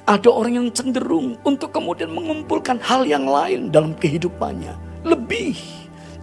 Ada 0.09 0.25
orang 0.25 0.57
yang 0.57 0.67
cenderung 0.73 1.37
untuk 1.45 1.69
kemudian 1.69 2.09
mengumpulkan 2.09 2.81
hal 2.81 3.05
yang 3.05 3.29
lain 3.29 3.69
dalam 3.69 3.93
kehidupannya. 3.93 5.05
Lebih 5.05 5.53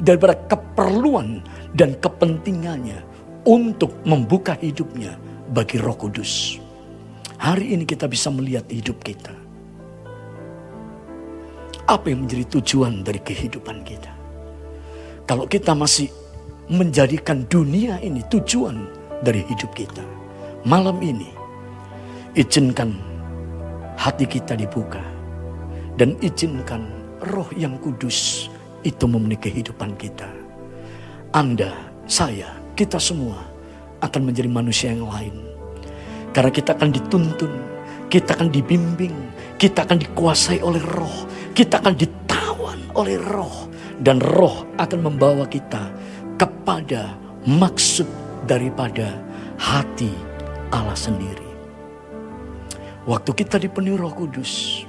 daripada 0.03 0.35
keperluan 0.51 1.43
dan 1.79 1.95
kepentingannya 2.03 2.99
untuk 3.47 3.95
membuka 4.03 4.59
hidupnya 4.59 5.15
bagi 5.55 5.79
Roh 5.79 5.95
Kudus. 5.95 6.59
Hari 7.39 7.79
ini 7.79 7.87
kita 7.87 8.11
bisa 8.11 8.35
melihat 8.35 8.67
hidup 8.67 8.99
kita. 9.07 9.31
Apa 11.87 12.11
yang 12.11 12.27
menjadi 12.27 12.59
tujuan 12.59 13.07
dari 13.07 13.23
kehidupan 13.23 13.87
kita? 13.87 14.11
Kalau 15.25 15.47
kita 15.47 15.73
masih 15.73 16.11
menjadikan 16.69 17.49
dunia 17.49 17.97
ini 18.05 18.21
tujuan 18.29 18.77
dari 19.25 19.41
hidup 19.49 19.73
kita. 19.73 20.05
Malam 20.69 21.01
ini, 21.01 21.33
izinkan 22.37 22.93
hati 23.97 24.29
kita 24.29 24.53
dibuka. 24.53 25.01
Dan 25.99 26.15
izinkan 26.23 26.87
roh 27.35 27.49
yang 27.59 27.81
kudus 27.83 28.47
itu 28.87 29.05
memenuhi 29.09 29.41
kehidupan 29.41 29.99
kita. 29.99 30.29
Anda, 31.35 31.75
saya, 32.07 32.55
kita 32.79 33.01
semua 33.03 33.43
akan 34.05 34.31
menjadi 34.31 34.47
manusia 34.47 34.95
yang 34.95 35.11
lain. 35.11 35.35
Karena 36.31 36.53
kita 36.55 36.79
akan 36.79 36.95
dituntun, 36.95 37.53
kita 38.13 38.39
akan 38.39 38.53
dibimbing, 38.55 39.17
kita 39.59 39.83
akan 39.89 39.99
dikuasai 39.99 40.63
oleh 40.63 40.85
roh, 40.85 41.27
kita 41.57 41.83
akan 41.83 41.97
ditawan 41.99 42.79
oleh 42.95 43.19
roh. 43.19 43.67
Dan 43.99 44.23
roh 44.23 44.63
akan 44.79 45.11
membawa 45.11 45.51
kita 45.51 45.91
kepada 46.39 47.19
maksud 47.45 48.07
daripada 48.47 49.19
hati 49.59 50.15
Allah 50.71 50.97
sendiri. 50.97 51.49
Waktu 53.09 53.31
kita 53.35 53.57
dipenuhi 53.57 53.97
roh 53.97 54.13
kudus. 54.13 54.85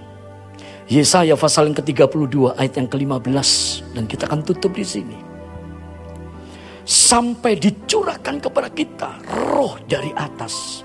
Yesaya 0.89 1.37
pasal 1.37 1.69
yang 1.71 1.77
ke-32 1.79 2.57
ayat 2.59 2.73
yang 2.75 2.89
ke-15. 2.91 3.49
Dan 3.95 4.03
kita 4.05 4.27
akan 4.27 4.43
tutup 4.43 4.75
di 4.75 4.83
sini. 4.83 5.17
Sampai 6.83 7.55
dicurahkan 7.55 8.41
kepada 8.41 8.67
kita 8.73 9.23
roh 9.53 9.79
dari 9.87 10.11
atas. 10.17 10.83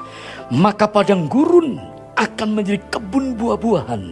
Maka 0.52 0.86
padang 0.86 1.26
gurun 1.26 1.80
akan 2.14 2.48
menjadi 2.54 2.86
kebun 2.92 3.34
buah-buahan. 3.34 4.02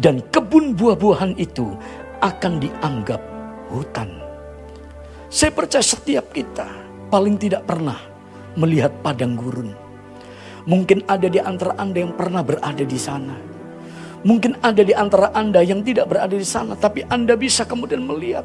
Dan 0.00 0.24
kebun 0.32 0.72
buah-buahan 0.72 1.36
itu 1.36 1.76
akan 2.24 2.62
dianggap 2.62 3.20
hutan. 3.68 4.21
Saya 5.32 5.48
percaya 5.48 5.80
setiap 5.80 6.28
kita 6.36 6.68
paling 7.08 7.40
tidak 7.40 7.64
pernah 7.64 7.96
melihat 8.52 8.92
padang 9.00 9.32
gurun. 9.32 9.72
Mungkin 10.68 11.08
ada 11.08 11.24
di 11.24 11.40
antara 11.40 11.72
Anda 11.80 12.04
yang 12.04 12.12
pernah 12.12 12.44
berada 12.44 12.84
di 12.84 13.00
sana. 13.00 13.32
Mungkin 14.28 14.60
ada 14.60 14.84
di 14.84 14.92
antara 14.92 15.32
Anda 15.32 15.64
yang 15.64 15.80
tidak 15.80 16.12
berada 16.12 16.36
di 16.36 16.44
sana, 16.44 16.76
tapi 16.76 17.08
Anda 17.08 17.32
bisa 17.32 17.64
kemudian 17.64 18.04
melihat 18.04 18.44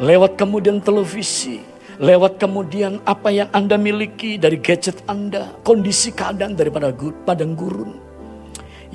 lewat 0.00 0.40
kemudian 0.40 0.80
televisi, 0.80 1.60
lewat 2.00 2.40
kemudian 2.40 3.04
apa 3.04 3.28
yang 3.28 3.52
Anda 3.52 3.76
miliki 3.76 4.40
dari 4.40 4.56
gadget 4.56 5.04
Anda, 5.04 5.60
kondisi 5.60 6.08
keadaan 6.08 6.56
daripada 6.56 6.88
padang 7.28 7.52
gurun. 7.52 8.00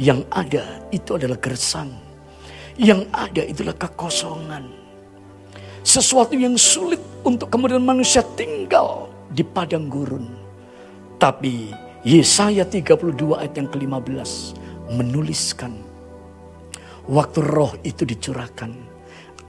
Yang 0.01 0.25
ada 0.33 0.81
itu 0.89 1.13
adalah 1.13 1.37
gersang. 1.37 1.93
Yang 2.73 3.05
ada 3.13 3.45
itulah 3.45 3.77
kekosongan. 3.77 4.80
Sesuatu 5.81 6.37
yang 6.37 6.53
sulit 6.61 7.01
untuk 7.25 7.49
kemudian 7.49 7.81
manusia 7.81 8.21
tinggal 8.37 9.09
di 9.33 9.41
padang 9.41 9.89
gurun. 9.89 10.29
Tapi 11.17 11.73
Yesaya 12.05 12.65
32 12.65 13.17
ayat 13.37 13.53
yang 13.57 13.69
ke-15 13.69 14.57
menuliskan 14.93 15.73
waktu 17.09 17.39
roh 17.41 17.73
itu 17.81 18.05
dicurahkan 18.05 18.73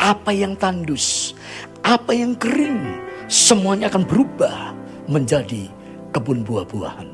apa 0.01 0.33
yang 0.33 0.57
tandus, 0.57 1.37
apa 1.85 2.17
yang 2.17 2.37
kering 2.37 3.01
semuanya 3.29 3.93
akan 3.93 4.05
berubah 4.05 4.77
menjadi 5.09 5.69
kebun 6.17 6.45
buah-buahan. 6.45 7.09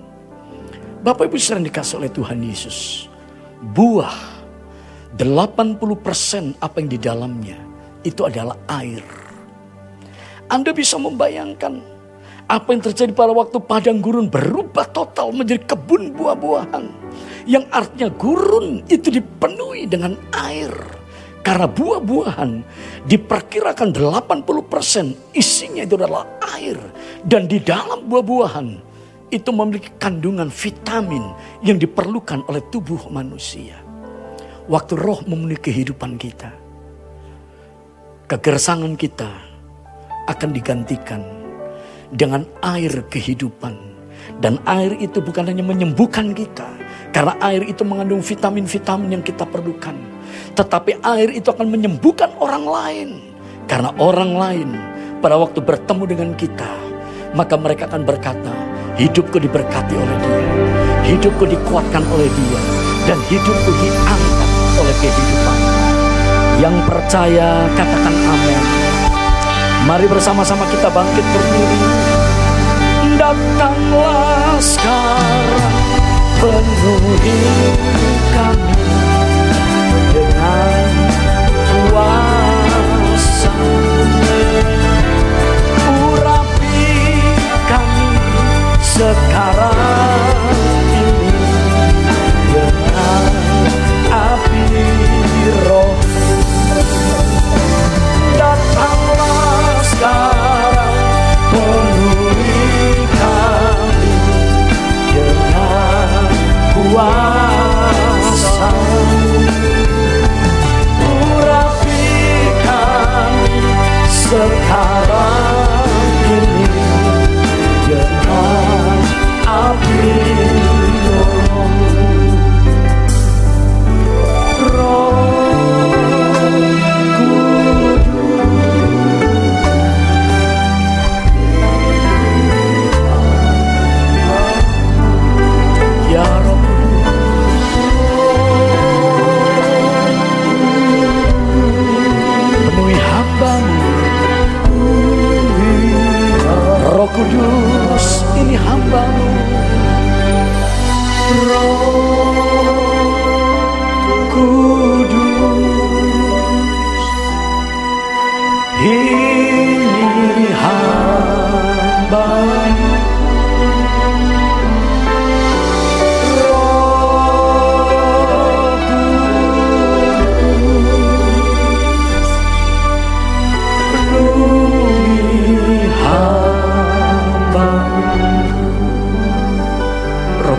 Bapak 1.02 1.30
Ibu 1.30 1.38
sering 1.38 1.66
dikasih 1.66 2.02
oleh 2.02 2.10
Tuhan 2.10 2.42
Yesus. 2.42 3.06
Buah 3.74 4.14
80% 5.14 6.58
apa 6.58 6.76
yang 6.78 6.90
di 6.90 6.98
dalamnya 6.98 7.67
itu 8.02 8.26
adalah 8.26 8.54
air. 8.70 9.02
Anda 10.48 10.72
bisa 10.72 10.96
membayangkan 10.96 11.98
apa 12.48 12.68
yang 12.72 12.80
terjadi 12.80 13.12
pada 13.12 13.36
waktu 13.36 13.60
padang 13.60 14.00
gurun 14.00 14.32
berubah 14.32 14.88
total 14.96 15.36
menjadi 15.36 15.68
kebun 15.68 16.16
buah-buahan. 16.16 16.84
Yang 17.44 17.64
artinya 17.68 18.08
gurun 18.16 18.80
itu 18.88 19.12
dipenuhi 19.12 19.84
dengan 19.84 20.16
air. 20.32 20.72
Karena 21.44 21.68
buah-buahan 21.68 22.50
diperkirakan 23.08 23.88
80% 23.92 25.36
isinya 25.36 25.84
itu 25.84 25.94
adalah 25.96 26.24
air. 26.56 26.76
Dan 27.24 27.48
di 27.48 27.60
dalam 27.60 28.08
buah-buahan 28.08 28.68
itu 29.28 29.50
memiliki 29.52 29.92
kandungan 30.00 30.48
vitamin 30.48 31.24
yang 31.60 31.76
diperlukan 31.76 32.48
oleh 32.48 32.64
tubuh 32.72 33.12
manusia. 33.12 33.76
Waktu 34.68 34.96
roh 34.96 35.20
memenuhi 35.24 35.60
kehidupan 35.60 36.20
kita. 36.20 36.52
Kegersangan 38.28 38.92
kita 39.00 39.24
akan 40.28 40.52
digantikan 40.52 41.24
dengan 42.12 42.44
air 42.60 42.92
kehidupan. 43.08 43.72
Dan 44.44 44.60
air 44.68 44.92
itu 45.00 45.24
bukan 45.24 45.48
hanya 45.48 45.64
menyembuhkan 45.64 46.36
kita. 46.36 46.68
Karena 47.08 47.40
air 47.40 47.64
itu 47.64 47.88
mengandung 47.88 48.20
vitamin-vitamin 48.20 49.16
yang 49.16 49.24
kita 49.24 49.48
perlukan. 49.48 49.96
Tetapi 50.52 51.00
air 51.08 51.32
itu 51.32 51.48
akan 51.48 51.72
menyembuhkan 51.72 52.36
orang 52.36 52.68
lain. 52.68 53.08
Karena 53.64 53.96
orang 53.96 54.36
lain 54.36 54.68
pada 55.24 55.40
waktu 55.40 55.64
bertemu 55.64 56.04
dengan 56.04 56.30
kita. 56.36 56.68
Maka 57.32 57.56
mereka 57.56 57.88
akan 57.88 58.04
berkata, 58.04 58.52
hidupku 59.00 59.40
diberkati 59.40 59.96
oleh 59.96 60.16
dia. 60.20 60.44
Hidupku 61.16 61.48
dikuatkan 61.48 62.04
oleh 62.04 62.28
dia. 62.28 62.60
Dan 63.08 63.16
hidupku 63.32 63.70
diangkat 63.72 64.50
oleh 64.84 64.94
kehidupan. 65.00 65.57
Yang 66.58 66.74
percaya 66.90 67.70
katakan 67.78 68.14
amin. 68.18 68.62
Mari 69.86 70.10
bersama-sama 70.10 70.66
kita 70.66 70.90
bangkit 70.90 71.22
berdiri. 71.22 71.80
Datanglah 73.14 74.58
sekarang 74.58 75.78
penuhi 76.42 77.40
kami 78.34 78.74
dengan 80.10 80.82
kuasa. 81.70 83.54
Urapi 85.88 86.90
kami 87.70 88.10
sekarang 88.82 89.97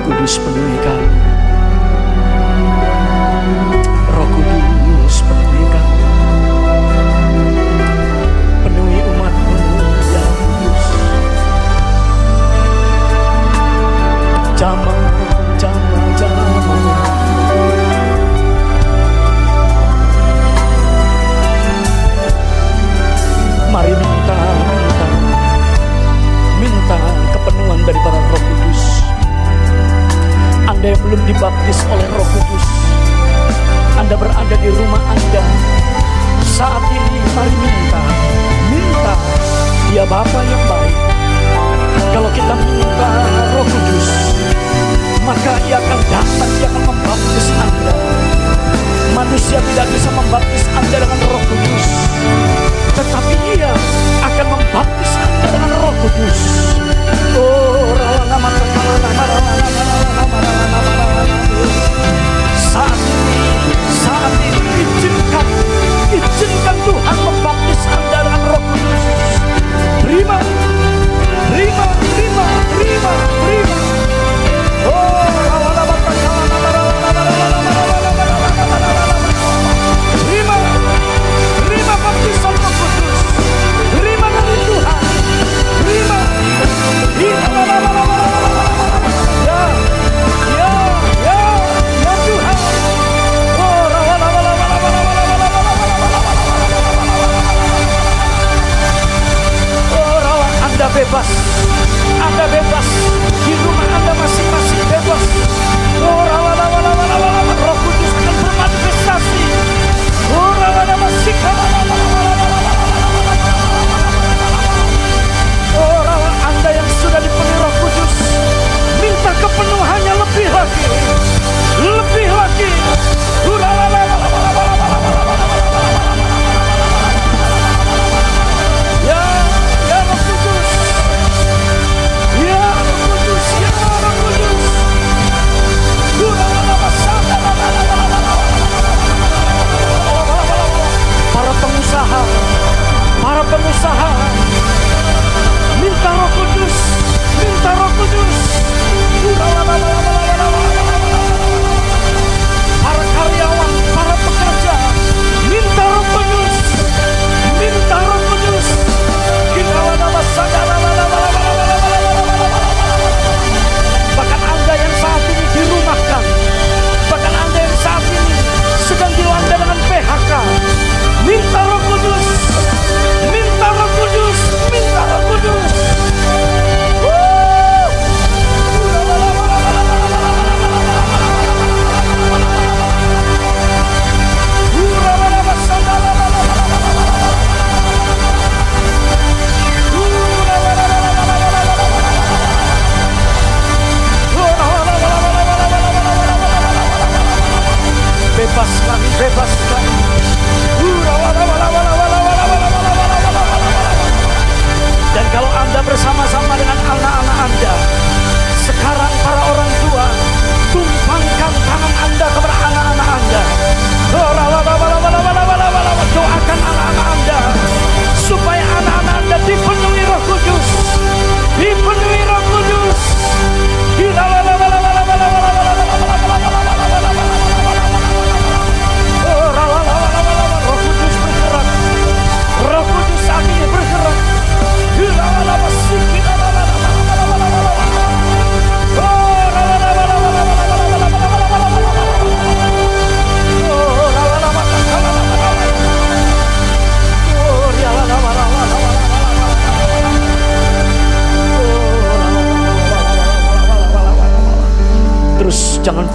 Kudus 0.10 0.42
penuhi 0.42 0.78
kami. 0.82 1.29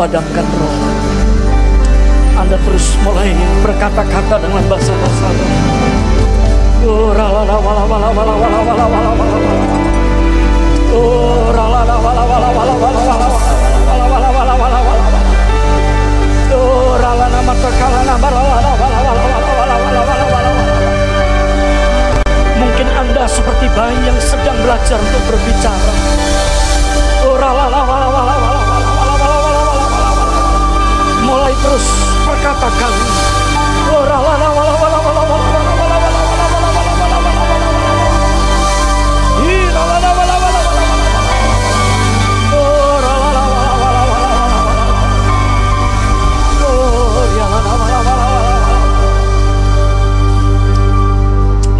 padamkan 0.05 0.45
roh. 0.61 0.77
Anda 2.37 2.61
terus 2.61 2.93
mulai 3.01 3.33
berkata-kata 3.65 4.37
dengan 4.37 4.61
bahasa-bahasa. 4.69 5.29
Mungkin 22.61 22.89
Anda 22.93 23.25
seperti 23.25 23.67
bayi 23.73 23.97
yang 24.05 24.21
sedang 24.21 24.61
belajar 24.61 25.01
untuk 25.01 25.23
berbicara. 25.33 25.93
Oh, 27.25 27.41
terus 31.65 31.87
berkatakan 32.29 32.93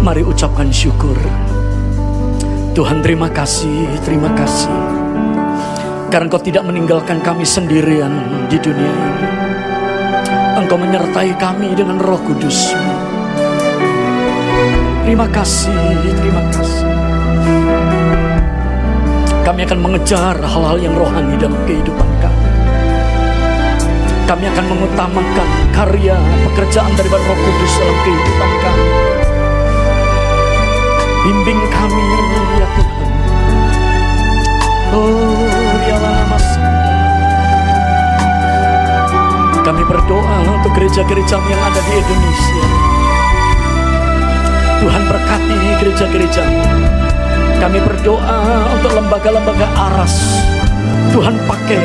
Mari 0.05 0.21
ucapkan 0.21 0.69
syukur. 0.69 1.17
Tuhan 2.77 3.01
terima 3.01 3.25
kasih, 3.25 3.89
terima 4.05 4.29
kasih. 4.37 4.69
Karena 6.13 6.29
kau 6.29 6.37
tidak 6.37 6.61
meninggalkan 6.61 7.25
kami 7.25 7.41
sendirian 7.41 8.13
di 8.45 8.61
dunia 8.61 8.85
ini. 8.85 9.34
Engkau 10.65 10.81
menyertai 10.81 11.29
kami 11.37 11.77
dengan 11.77 12.01
roh 12.01 12.17
kudus. 12.25 12.73
Terima 15.05 15.29
kasih, 15.29 15.93
terima 16.17 16.41
kasih. 16.49 16.89
Kami 19.45 19.61
akan 19.61 19.79
mengejar 19.85 20.33
hal-hal 20.41 20.81
yang 20.81 20.97
rohani 20.97 21.37
dalam 21.37 21.53
kehidupan 21.69 22.09
kami. 22.17 22.49
Kami 24.25 24.45
akan 24.49 24.65
mengutamakan 24.73 25.49
karya 25.69 26.17
pekerjaan 26.49 26.89
daripada 26.97 27.21
roh 27.29 27.39
kudus 27.45 27.73
dalam 27.77 27.97
kehidupan 28.01 28.51
kami. 28.65 28.87
Bimbing 31.29 31.61
kami 31.69 32.07
ya 32.57 32.67
Tuhan. 32.73 33.09
Oh, 34.97 35.54
Kami 39.65 39.81
berdoa 39.81 40.45
untuk 40.45 40.77
gereja-gerejamu 40.77 41.49
yang 41.49 41.57
ada 41.65 41.81
di 41.81 41.97
Indonesia. 41.97 42.65
Tuhan 44.77 45.03
berkati 45.09 45.57
gereja-gereja. 45.81 46.43
Kami 47.57 47.81
berdoa 47.81 48.37
untuk 48.77 48.93
lembaga-lembaga 48.93 49.65
aras. 49.73 50.45
Tuhan 51.09 51.41
pakai, 51.49 51.81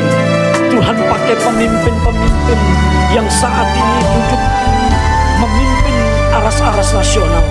Tuhan 0.69 0.93
pakai 0.93 1.35
pemimpin-pemimpin 1.41 2.59
yang 3.17 3.25
saat 3.33 3.65
ini 3.73 3.97
duduk 4.13 4.41
memimpin 5.41 5.95
aras-aras 6.37 6.93
nasional. 6.93 7.41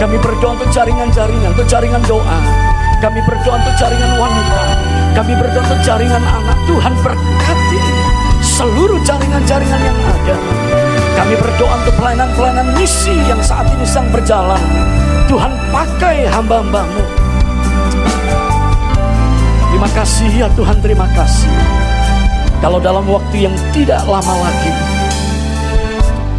Kami 0.00 0.16
berdoa 0.16 0.56
untuk 0.56 0.72
jaringan-jaringan, 0.72 1.52
untuk 1.52 1.68
jaringan 1.68 2.00
doa. 2.08 2.40
Kami 3.04 3.20
berdoa 3.28 3.60
untuk 3.60 3.74
jaringan 3.76 4.16
wanita. 4.16 4.60
Kami 5.12 5.32
berdoa 5.36 5.60
untuk 5.60 5.80
jaringan 5.84 6.24
anak. 6.24 6.56
Tuhan 6.64 6.94
berkati 7.04 7.81
seluruh 8.62 9.02
jaringan-jaringan 9.02 9.82
yang 9.82 9.98
ada. 10.06 10.36
Kami 11.18 11.34
berdoa 11.34 11.82
untuk 11.82 11.94
pelayanan-pelayanan 11.98 12.68
misi 12.78 13.10
yang 13.26 13.42
saat 13.42 13.66
ini 13.74 13.82
sedang 13.82 14.06
berjalan. 14.14 14.62
Tuhan 15.26 15.50
pakai 15.74 16.30
hamba-hambamu. 16.30 17.02
Terima 19.66 19.88
kasih 19.98 20.30
ya 20.30 20.46
Tuhan, 20.54 20.78
terima 20.78 21.10
kasih. 21.10 21.50
Kalau 22.62 22.78
dalam 22.78 23.02
waktu 23.10 23.50
yang 23.50 23.54
tidak 23.74 23.98
lama 24.06 24.34
lagi, 24.46 24.70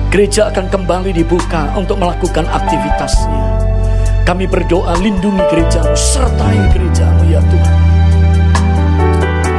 gereja 0.08 0.48
akan 0.48 0.72
kembali 0.72 1.12
dibuka 1.12 1.76
untuk 1.76 2.00
melakukan 2.00 2.48
aktivitasnya. 2.48 3.44
Kami 4.24 4.48
berdoa 4.48 4.96
lindungi 5.04 5.44
gerejamu, 5.52 5.92
sertai 5.92 6.72
gerejamu 6.72 7.28
ya 7.28 7.44
Tuhan. 7.52 7.83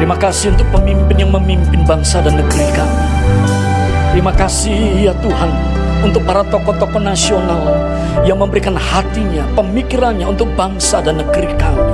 Terima 0.05 0.21
kasih 0.21 0.53
untuk 0.53 0.69
pemimpin 0.69 1.17
yang 1.17 1.33
memimpin 1.33 1.81
bangsa 1.89 2.21
dan 2.21 2.37
negeri 2.37 2.69
kami. 2.77 3.05
Terima 4.13 4.37
kasih 4.37 5.09
ya 5.09 5.17
Tuhan 5.17 5.49
untuk 6.05 6.21
para 6.29 6.45
tokoh-tokoh 6.45 7.01
nasional 7.01 7.65
yang 8.29 8.37
memberikan 8.37 8.77
hatinya, 8.77 9.49
pemikirannya 9.57 10.29
untuk 10.29 10.53
bangsa 10.61 11.01
dan 11.01 11.25
negeri 11.25 11.49
kami. 11.57 11.89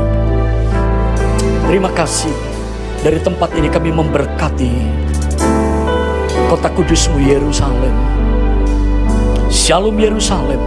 Terima 1.71 1.87
kasih 1.95 2.35
dari 3.07 3.23
tempat 3.23 3.55
ini 3.55 3.71
kami 3.71 3.95
memberkati 3.95 4.75
kota 6.51 6.67
kudusmu 6.67 7.23
Yerusalem. 7.23 7.95
Shalom 9.55 9.95
Yerusalem. 10.03 10.59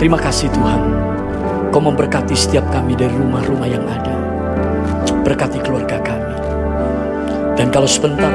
Terima 0.00 0.16
kasih 0.16 0.48
Tuhan. 0.48 0.80
Kau 1.68 1.84
memberkati 1.84 2.32
setiap 2.32 2.64
kami 2.72 2.96
dari 2.96 3.12
rumah-rumah 3.12 3.68
yang 3.68 3.84
ada. 3.84 4.13
Berkati 5.24 5.56
keluarga 5.64 5.96
kami. 6.04 6.36
Dan 7.56 7.72
kalau 7.72 7.88
sebentar 7.88 8.28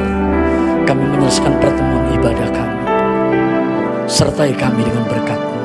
kami 0.90 1.06
menyelesaikan 1.06 1.54
pertemuan 1.62 2.10
ibadah 2.18 2.50
kami. 2.50 2.82
Sertai 4.10 4.58
kami 4.58 4.82
dengan 4.82 5.06
berkat-Mu. 5.06 5.58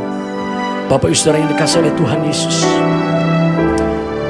Bapak 0.93 1.09
Ibu 1.09 1.17
Saudara 1.17 1.41
yang 1.41 1.49
dikasih 1.49 1.81
oleh 1.81 1.93
Tuhan 1.97 2.21
Yesus. 2.29 2.57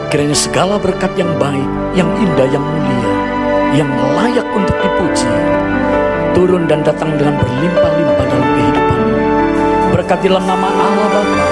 Kiranya 0.06 0.38
segala 0.38 0.78
berkat 0.78 1.10
yang 1.18 1.34
baik, 1.34 1.66
yang 1.98 2.06
indah, 2.14 2.46
yang 2.46 2.62
mulia, 2.62 3.10
yang 3.74 3.90
layak 4.14 4.46
untuk 4.54 4.78
dipuji, 4.78 5.34
turun 6.30 6.70
dan 6.70 6.86
datang 6.86 7.10
dengan 7.18 7.34
berlimpah-limpah 7.42 8.26
dalam 8.30 8.48
kehidupan. 8.54 9.02
Berkat 9.98 10.18
dalam 10.22 10.46
nama 10.46 10.68
Allah 10.70 11.08
Bapa, 11.10 11.46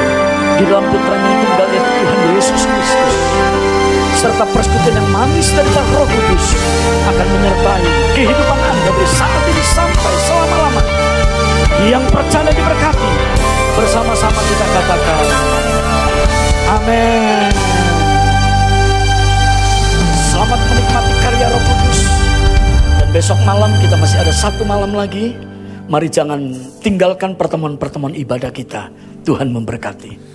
di 0.54 0.64
dalam 0.70 0.86
putranya 0.86 1.28
yang 1.34 1.42
tunggal 1.50 1.66
Tuhan 1.82 2.18
Yesus 2.38 2.62
Kristus, 2.62 3.11
serta 4.22 4.46
persekutuan 4.54 5.02
yang 5.02 5.08
manis 5.10 5.50
dari 5.50 5.66
Roh 5.66 6.06
Kudus 6.06 6.54
akan 7.10 7.26
menyertai 7.26 7.86
kehidupan 8.14 8.58
Anda 8.62 8.90
dari 8.94 9.08
saat 9.10 9.42
ini 9.50 9.64
sampai 9.66 10.14
selama-lama. 10.30 10.82
Yang 11.82 12.04
percaya 12.06 12.50
diberkati, 12.54 13.10
bersama-sama 13.74 14.40
kita 14.46 14.66
katakan, 14.70 15.24
Amin. 16.70 17.50
Selamat 20.30 20.60
menikmati 20.70 21.12
karya 21.18 21.46
Roh 21.50 21.62
Kudus. 21.66 22.00
Dan 23.02 23.08
besok 23.10 23.38
malam 23.42 23.74
kita 23.82 23.98
masih 23.98 24.22
ada 24.22 24.30
satu 24.30 24.62
malam 24.62 24.94
lagi. 24.94 25.34
Mari 25.90 26.06
jangan 26.06 26.54
tinggalkan 26.78 27.34
pertemuan-pertemuan 27.34 28.14
ibadah 28.14 28.54
kita. 28.54 28.86
Tuhan 29.26 29.50
memberkati. 29.50 30.30